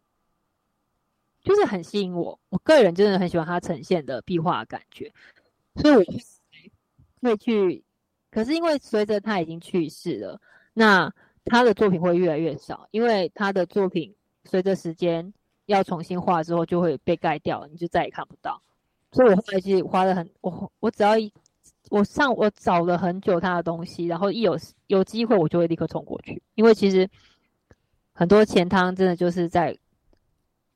[1.42, 2.38] 就是很吸引我。
[2.48, 5.12] 我个人真的很喜欢他呈现的壁画感觉，
[5.76, 6.04] 所以我。
[7.24, 7.82] 会去，
[8.30, 10.38] 可是因为随着他已经去世了，
[10.74, 11.10] 那
[11.46, 14.14] 他的作品会越来越少，因为他的作品
[14.44, 15.32] 随着时间
[15.64, 18.60] 要重新画之后就会被盖掉，你就再也看不到。
[19.10, 21.32] 所以我后来其实花了很，我我只要一
[21.88, 24.58] 我上我找了很久他的东西，然后一有
[24.88, 27.08] 有机会我就会立刻冲过去，因为其实
[28.12, 29.74] 很多钱汤真的就是在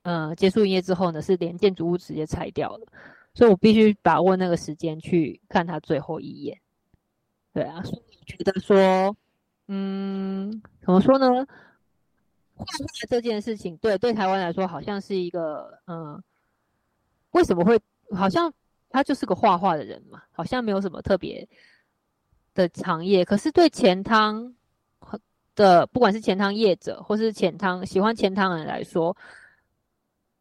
[0.05, 2.86] 嗯、结束营业之后呢，是连建筑物直接拆掉了。
[3.39, 6.61] 所以我必须把握那个时间去看他最后一眼，
[7.55, 9.16] 对啊，所以我觉得说，
[9.68, 11.47] 嗯，怎么说呢？
[12.57, 16.20] 画画这件事情，对对台湾来说，好像是一个，嗯，
[17.30, 17.80] 为什么会
[18.11, 18.53] 好像
[18.91, 21.49] 他就是个画画的人嘛，好像没有什么特别
[22.55, 23.24] 的行业。
[23.24, 24.53] 可是对钱汤
[25.55, 29.16] 的，不管是钱汤业者，或是钱汤喜欢钱汤人来说。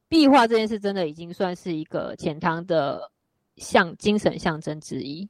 [0.10, 3.12] 壁画这件事真的已经算是一个钱塘的
[3.58, 5.28] 象精神象征之一。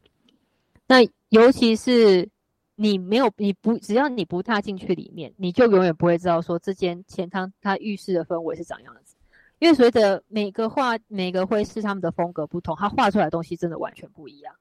[0.88, 0.98] 那
[1.30, 2.30] 尤其是
[2.76, 9.16] 你没有你不只要你不踏进去里面，你就永远不会知道说这间钱塘它浴室的氛围是怎样子。
[9.60, 14.56] 因为随着每个画每个会师他们的风格不同，他画出来的东西真的完全不一样。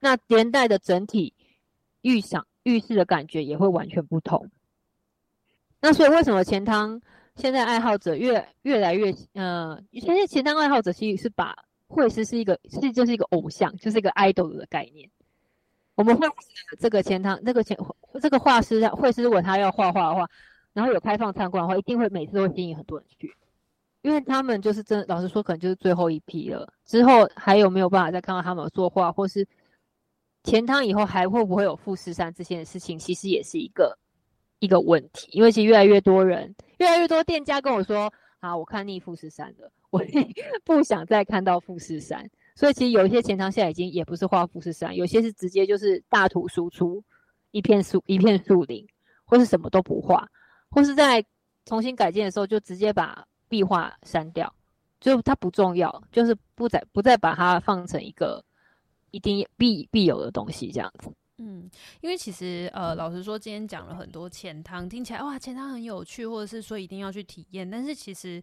[0.00, 1.32] 那连带的整体
[2.02, 4.50] 预想浴室的感觉也会完全不同。
[5.80, 7.00] 那所以为什么钱汤？
[7.36, 11.56] 现在爱好者越越来越，呃，现在钱汤爱好者其实是把
[11.88, 15.08] 绘师是一个，是就是一个偶像，就是一个 idol 的概念。
[15.94, 16.26] 我们会
[16.78, 17.76] 这个钱汤，这个钱
[18.20, 20.26] 这个画师绘师，如果他要画画的话，
[20.72, 23.34] 然后有开放参观的话，一定会每次都会吸引很多人去。
[24.02, 26.72] 因为他们就是真，老实说，可能就是最后一批了。
[26.86, 29.46] 之后还有没有办法再看到他们作画，或是
[30.42, 33.98] 钱汤以后还会不会有富士山这件事情，其实也是一个
[34.58, 35.28] 一个问题。
[35.32, 40.02] 因为其实越来越多人，越来越多店家跟我说：“啊，我看腻富士山了，我
[40.64, 47.02] 不想再看到富士山。”所以其实有一些钱汤现在已经也不是画富士山，有些是直接就是大图输出
[47.50, 48.86] 一片树一片树林，
[49.24, 50.26] 或是什么都不画，
[50.70, 51.24] 或是在
[51.66, 54.52] 重新改建的时候就直接把壁画删掉，
[55.00, 58.42] 就它不重要，就是不再不再把它放成一个
[59.10, 61.10] 一定必必有的东西这样子。
[61.40, 61.70] 嗯，
[62.00, 68.40] 因为其实呃，老实说，今天讲了很多浅汤，听起来哇，浅汤很有趣，或者是说一定要去体验，但是其实。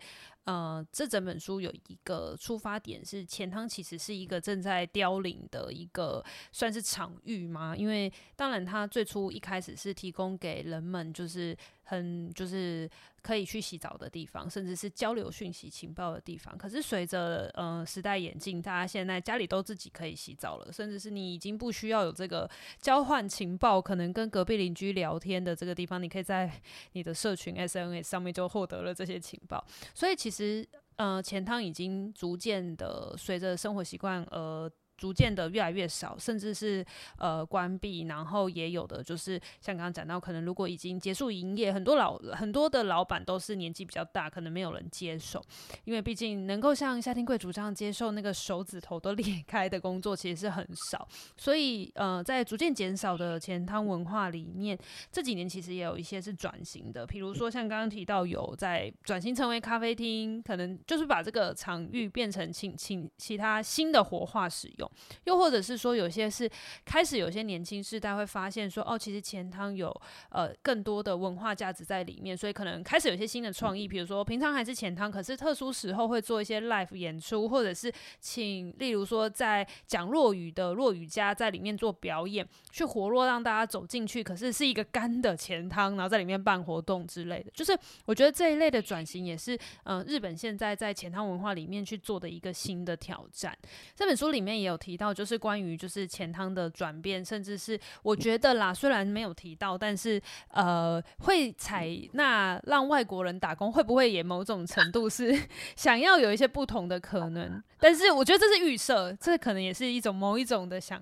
[0.48, 6.24] 呃，这整本书有一个出发点是钱汤其实是一个正在凋零的一个
[6.54, 12.90] 算是场域嘛，因为当然它最初一开始是提供给人们就是很就是
[13.22, 16.58] 可以去洗澡的地方，甚至是交流讯息情报的地方。
[16.58, 22.50] 可是随着呃时代演进，大家现在家里都自己可以洗澡了，甚至是你已经不需要有这个
[22.82, 26.50] 交换情报，可能跟隔壁邻居聊天的这个地方，你可以在
[26.94, 29.62] 你的社群 SNS 上面就获得了这些情报，
[29.94, 30.37] 所以其实。
[30.38, 34.72] 其实，呃，钱汤已经逐渐的随着生活习惯而。
[34.98, 36.86] 逐渐的越来越少，甚至是
[37.18, 45.44] 呃关闭，然后也有的就是像刚刚讲到，可能如果已经结束营业，很多老很多的老板都是年纪比较大，可能没有人接手，
[45.86, 54.78] 因为毕竟能够像夏天贵族这样接受那个手指头都 裂开的工作，其实是很少，所以呃在逐渐减少的钱汤文化里面，
[55.12, 64.87] 这几年其实也有一些是转型的，比如说像刚刚提到有在转型成为咖啡厅，可能就是把这个场域变成请请其他新的活化使用。
[65.26, 66.50] 又或者是说，有些是
[66.86, 69.90] 开始有些年轻世代会发现说，哦，其实钱汤有
[70.30, 93.58] 呃更多的文化价值在里面，所以可能开始有些新的创意，比如说平常还是钱汤，可是特殊时候会做一些 live 演出，或者是请，例如说在讲落语的落语家在里面做表演，去活络让大家走进去，可是是一个干的钱汤，然后在里面办活动之类的，就是我觉得这一类的转型也是嗯、呃、日本现在在钱汤文化里面去做的一个新的挑战。
[93.94, 94.77] 这本书里面也有。
[94.78, 100.22] 提到就是关于就是钱汤的转变，甚至是我觉得啦，虽然没有提到，但是
[100.52, 105.36] 呃，会采纳让外国人打工，会不会也某种程度是
[105.76, 107.62] 想要有一些不同的可能？
[107.80, 111.02] 但是我觉得这是预设，这可能也是一种某一种的想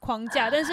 [0.00, 0.50] 框架。
[0.50, 0.72] 但是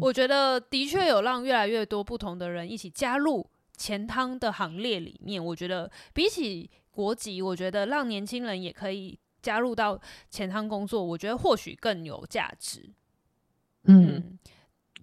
[0.00, 5.44] 我觉得的确有让越来越多不同的人一起加入钱汤的行列里面。
[5.44, 9.18] 我觉得比起国籍，我觉得让年轻人也可以。
[9.42, 12.90] 加入到前汤工作，我觉得或许更有价值。
[13.84, 14.16] 嗯。
[14.16, 14.38] 嗯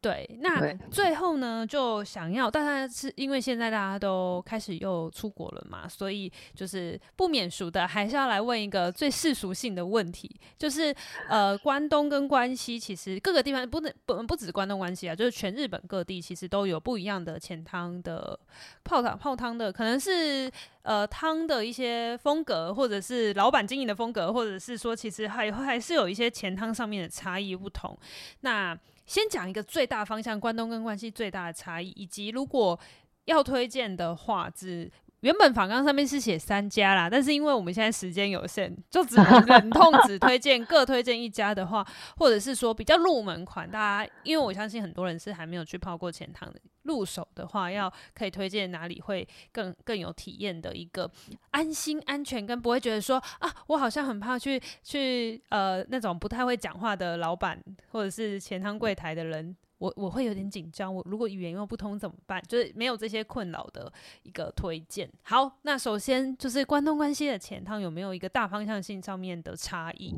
[0.06, 10.30] 对，那最后呢，就想要，大家是因为现在大家都开始又出国了嘛，所以就是不免俗的，还是要来问一个最世俗性的问题，
[10.60, 10.96] 就是
[11.28, 18.40] 呃，关东跟关西其实各个地方不能不不止关东关西啊，就是全日本各地其实都有不一样的浅汤的
[18.84, 20.52] 泡汤泡汤的，可能是
[20.84, 27.98] 呃汤的一些风格，或者是老板经营的风格，或者是说其实还还是有一些浅汤上面的差异不同，
[28.42, 28.78] 那。
[29.06, 32.80] 先讲一个最大方向，关东跟关西最大的差异，以及如果
[33.26, 34.92] 要推荐的话，只
[35.26, 41.84] 原本访纲上面是写三家啦，但是因为我们现在时间有限，就只能忍痛只推荐各推荐一家的话，
[42.18, 51.10] 或者是说比较入门款，大家因为我相信很多人是还没有去泡过钱塘的，入手的话要可以推荐哪里会更更有体验的一个
[51.50, 57.60] 安心安全，跟不会觉得说啊，我好像很怕去去呃那种不太会讲话的老板
[57.92, 59.56] 或者是钱塘柜台的人。
[59.78, 62.42] 我我会有点紧张，我如果语言又不通怎么办？
[62.48, 63.92] 就是没有这些困扰的
[64.24, 65.10] 一个推荐。
[65.22, 70.16] 好，那首先就是关东关西的钱汤有没有一个大方向性上面的差异？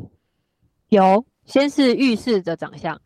[0.89, 3.01] 有，先是浴室的长相。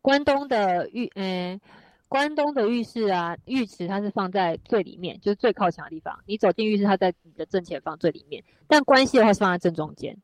[0.00, 1.60] 关东的浴，嗯，
[2.08, 6.18] 关东的浴室啊，浴池它是放在最里面，就是最靠墙的地方。
[6.24, 8.42] 你走进浴室，它在你的正前方最里面。
[8.66, 10.16] 但关西的话是放在正中间。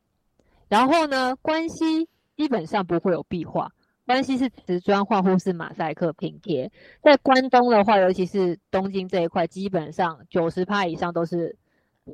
[0.67, 3.71] 然后呢，关西基本上不会有壁画。
[4.07, 11.57] 关西是瓷砖画或是马赛克拼贴，在关东的话，尤其是东京这一块，基本上九十趴以上都是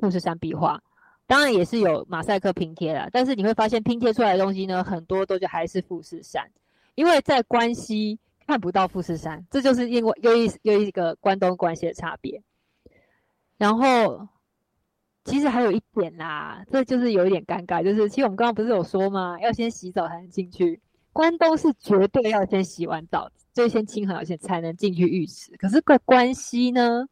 [0.00, 0.82] 富士山壁画，
[1.28, 6.50] 当然也是有马赛克拼贴啦，但是你会发现拼贴出来的东西呢，很多都就还是富士山，
[6.96, 12.42] 因为在关西看不到富士山，这就是因为又一又一个关东关西的差别。
[13.56, 14.26] 然后
[15.24, 19.38] 其实还有一点啦，这就是有一点尴尬，就是其实我们刚刚不是有说吗？
[19.40, 20.80] 要先洗澡才能进去。
[21.14, 25.56] 关东是绝对要先洗完澡，最先清很好，先才能进去浴池。
[25.56, 27.06] 可是，关关西呢，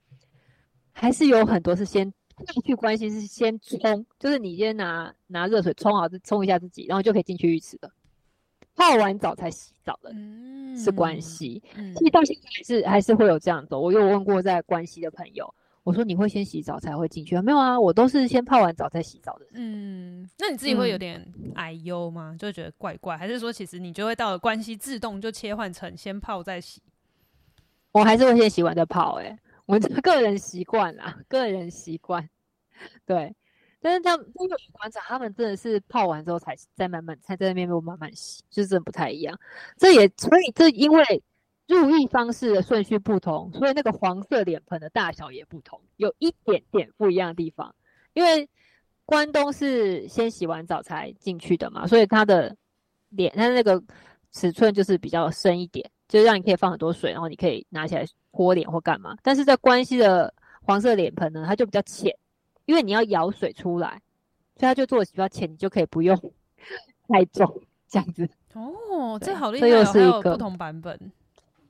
[0.91, 7.91] 还是有很多是先进去关系是先冲，就是你先拿拿热水冲好，冲一下自己，然后就可以进去浴池的。
[8.75, 11.63] 泡完澡才洗澡的，嗯、是关西。
[11.77, 13.79] 嗯、其实到现在还是还是会有这样的。
[13.79, 17.43] 我有问过在关西的朋友，我说你会先洗澡才会进去啊？
[17.43, 19.47] 没有啊，我都是先泡完澡再洗澡的。
[19.53, 22.37] 嗯，那你自己会有点哎呦吗？
[22.39, 26.80] 就会觉得怪怪，还是说其实你就会到了关系自动就切换成先泡再洗？
[27.91, 32.28] 我还是会先洗完再泡，欸，哎，我 个人习惯啦，个人习惯，
[33.05, 33.35] 对。
[33.85, 39.37] 但是他们那个观察，他们真的是泡完之后才再慢慢才在那边慢慢洗，就是真的不太一样。
[39.76, 41.22] 这也所以这因为
[41.73, 47.75] 入浴方式的顺序不同，所以那个黄色脸盆的大小也不同，有一点点不一样的地方。
[48.12, 48.49] 因为
[49.07, 52.55] 关东是先洗完澡才进去的嘛，所以它的
[53.09, 53.83] 脸他那个
[54.31, 59.16] 尺寸就是比较深一点，就是让你可以放很多水，然后你可以拿起来泼脸或干嘛。
[59.23, 62.14] 但是在关西的黄色脸盆呢，它就比较浅。
[62.64, 64.01] 因为你要舀水出来，
[64.57, 66.16] 所以它就做的比较浅，你就可以不用
[67.09, 68.29] 太重这样子。
[68.55, 69.68] 哦，这好厉害哦！
[69.68, 70.97] 这又是一个不同版本。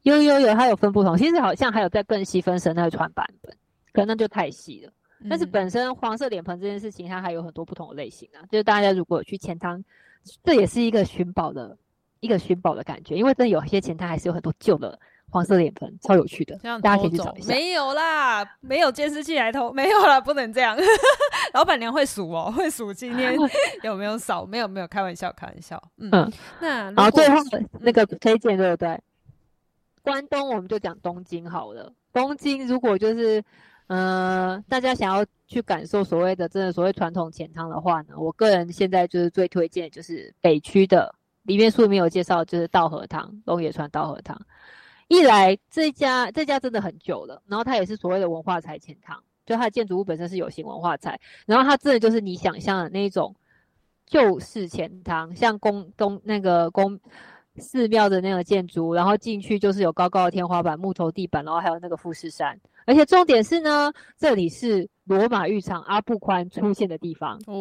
[0.02, 1.16] 有有有，它有分不同。
[1.16, 3.54] 其实好像还有在更细分神那个船版本，
[3.92, 4.92] 可能那就太细了。
[5.20, 8.42] 嗯、但是本身黄色脸盆这件事情，它还有很多不同的类型啊。
[8.50, 9.82] 就是大家如果去钱汤，
[10.44, 11.76] 这也是一个寻宝的
[12.20, 14.98] 一个寻宝的感觉，因为真的有些钱汤还是有很多旧的。
[15.30, 17.54] 黄色脸盆超有趣的，大家可以去找一下。
[17.54, 20.76] 没有啦，没有监视器来偷，没有啦，不能这样。
[21.54, 23.34] 老板娘会数哦， 会数今天
[23.82, 25.82] 有没有少，没有没有，开玩笑开玩笑。
[25.96, 27.36] 嗯，嗯那好，最后
[27.80, 29.00] 那个推荐对不对？
[30.02, 31.92] 关东我们就讲东京好了。
[32.12, 33.42] 东京如果就是
[33.86, 44.40] 呃大家想要去感受所谓的真的所谓传统钱汤的话呢，我个人现在就是最推荐就是北区的，里面书里面有介绍就是稻荷汤，龙野川稻荷汤。
[45.08, 53.34] 一来这家这家真的很久了，然后它也是所谓的文化财钱汤，就它的建筑物本身是有形文化财，然后它真的就是你想象的那种
[54.06, 56.98] 旧式钱汤，像宫东那个宫
[57.56, 67.38] 寺庙的那个建筑，然后进去就是有高高的天花板、木头地板，然后还有那个富士山，而且重点是呢，这里是罗马浴场阿布宽出现的地方。
[67.46, 67.54] 哦，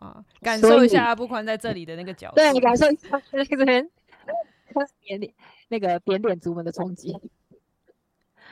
[0.00, 3.88] 哦，感受一下阿布宽在这里的那个角度，对，你感受一下这边，
[5.00, 5.32] 扁点。
[5.70, 7.14] 那个扁点族们的冲击，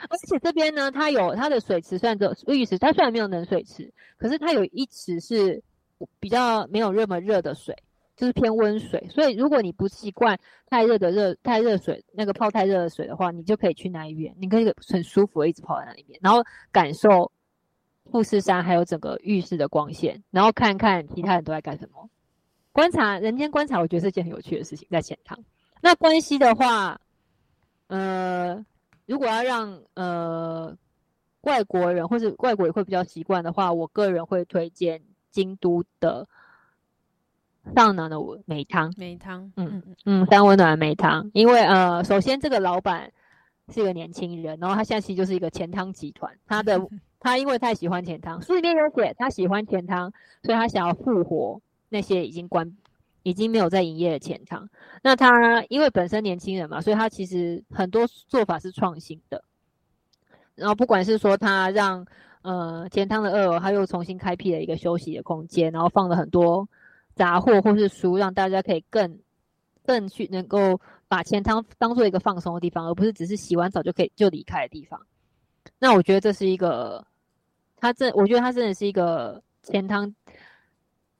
[0.07, 5.63] 而且这边呢，它有它的水池，虽然只有浴池，它虽然没有冷水池，可是它有一池是
[6.19, 7.75] 比较没有那么热的水，
[8.17, 9.07] 就是偏温水。
[9.09, 16.43] 所以如果你不习惯太热的热太热水，那个泡太热的水的话，你就可以去那一边，你可以很舒服的一直泡在那里面，然后
[16.73, 17.31] 感受
[18.11, 22.09] 富士山还有整个浴室的光线，然后看看其他人都在干什么，
[22.73, 25.39] 观察人间观察，我觉得是件很有趣的事情，在钱汤。
[25.81, 26.99] 那关西的话。
[27.89, 28.65] 呃，
[29.05, 30.75] 如果要让呃
[31.43, 35.01] 外国人或是外国人会比较习惯的话，我个人会推荐
[35.31, 36.27] 京都的
[37.75, 38.93] 上南的美汤。
[38.97, 41.29] 美汤，嗯嗯嗯，三温暖的美汤。
[41.33, 43.11] 因为呃，首先这个老板
[43.69, 46.31] 是一个年轻人，然后他现在其实就是一个钱汤集团。
[46.47, 46.79] 他的
[47.19, 50.11] 他因为太喜欢钱汤，书里面有写他喜欢钱汤，
[50.43, 52.75] 所以他想要复活那些已经关。
[53.23, 54.69] 已经没有在营业的钱汤，
[55.03, 59.43] 那他因为本身年轻人嘛，所以他其实很多做法是创新的。
[60.55, 62.05] 然后不管是说他让
[62.41, 66.69] 呃钱汤的二楼他又重新开辟了一个休息的空间，然后放了很多
[67.17, 69.19] 杂货或是书，让大家可以更
[69.85, 75.01] 更去能够把钱汤当做一个放松的地方，而不是只是洗完澡就可以就离开的地方。
[75.79, 77.05] 那我觉得这是一个，
[77.75, 80.15] 他这我觉得他真的是一个钱汤。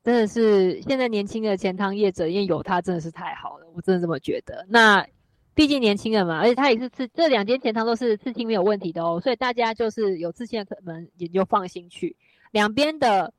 [0.04, 4.66] 真的是现在年轻的钱汤业者，因为有他真的是太好了，我真的这么觉得。
[4.70, 5.06] 那
[5.54, 12.16] 毕竟年轻人嘛，而且他也是刺，这两间钱汤都是刺青没有问题的哦，所以大家就是有刺青的可能也就放心去。
[12.52, 13.34] 两边的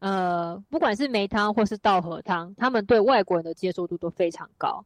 [0.00, 4.84] 呃，不管是梅汤或是稻荷汤，他们对外国人的接受度都非常高，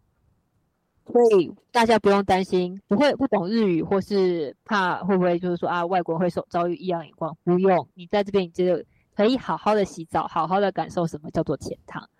[1.06, 8.80] 所以大家不用担心不会不懂日语或是怕会不会就是说啊外国人会受遭遇异样眼光，不用，你在这边你只有。
[9.16, 12.10] 可以好好的洗澡，好好的感受什么叫做钱汤。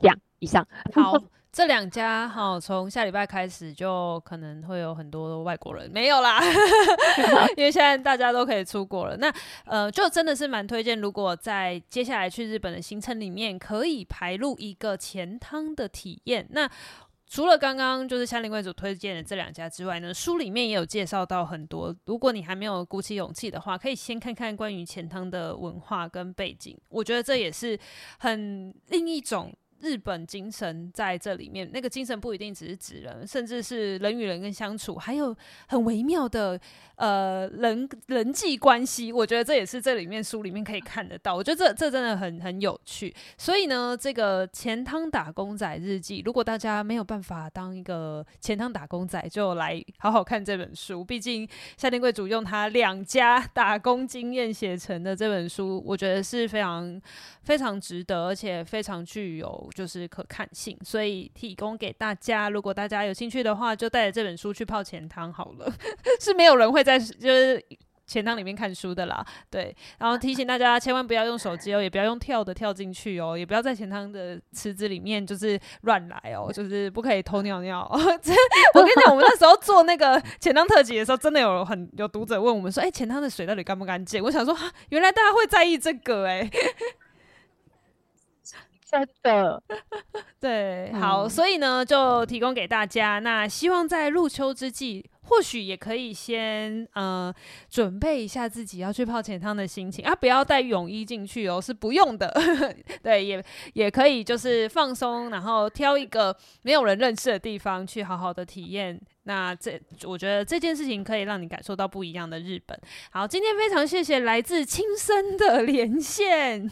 [0.00, 0.64] 这样，以上。
[0.94, 1.14] 好，
[1.54, 6.40] 这两家好，从下礼拜开始就可能会有很多外国人没有啦，
[7.56, 9.16] 因为现在大家都可以出国了。
[9.18, 9.32] 那
[9.64, 16.44] 呃，就真的是蛮推荐，如果在接下来去日本的行程里面，可以排入一个钱汤的体验。
[16.50, 16.68] 那
[17.28, 21.94] 除了刚刚就是夏令贵族推荐的这两家之外呢，书里面也有介绍到很多。
[22.06, 26.76] 如果你还没有鼓起勇气的话，可以先看看关于钱汤的文化跟背景。
[26.88, 27.78] 我觉得这也是
[28.18, 29.52] 很另一种
[29.84, 31.70] 日本精神在这里面。
[31.72, 35.36] 那个精神不一定只是指人，甚至是人与人跟相处，还有
[35.68, 36.58] 很微妙的
[36.96, 39.12] 呃人人际关系。
[39.12, 41.34] 我觉得这也是这里面书里面可以看得到。
[41.36, 43.14] 我觉得这这真的很很有趣。
[43.36, 51.04] 所以呢，这个钱汤打工仔日记，如果大家没有办法当一个钱汤打工仔，就来好好看这本书。
[51.04, 51.46] 毕竟
[51.76, 57.00] 夏天贵族用他两家打工经验写成的这本书，我觉得是非常
[57.42, 62.48] 非常值得，而且非常具有就是可看性，所以提供给大家。
[62.48, 65.70] 如果大家有兴趣的话，就带着这本书去泡钱汤好了。
[66.20, 67.62] 是没有人会在就是。
[68.06, 77.88] 钱汤里面看书的啦，对，然后提醒大家千万不要用手机哦，也不要用跳的跳进去哦，也不要在钱汤的池子里面就是乱来哦，就是不可以偷尿尿。
[77.90, 84.22] 我跟你讲，我们那时候做那个钱汤特辑的时候，真的有很有读者问我们说，哎、欸，钱汤的水到底干不干净？
[84.22, 84.54] 我想说，
[84.90, 86.46] 原来大家会在意这个哎、
[88.94, 89.62] 真的，
[90.40, 93.18] 对，好，所以呢，就提供给大家。
[93.18, 95.10] 那希望在入秋之际。
[95.26, 97.34] 或许也可以先呃
[97.70, 102.30] 准备一下自己要去泡浅汤的心情啊，不要带泳衣进去哦，是不用的。
[103.02, 103.42] 对，也
[103.72, 109.00] 也可以就是放松，然后挑一个没有人认识的地方去好好的体验。
[109.22, 112.78] 那这我觉得这件事情可以让你感受到不一样的日本。
[113.10, 116.70] 好，今天非常谢谢来自亲生的连线。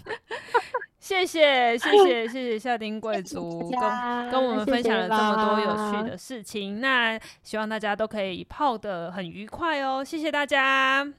[1.02, 11.12] 谢谢谢谢谢谢夏丁贵族跟跟我们分享了这么多有趣的事情，那希望大家都可以泡的很愉快哦，谢谢大家。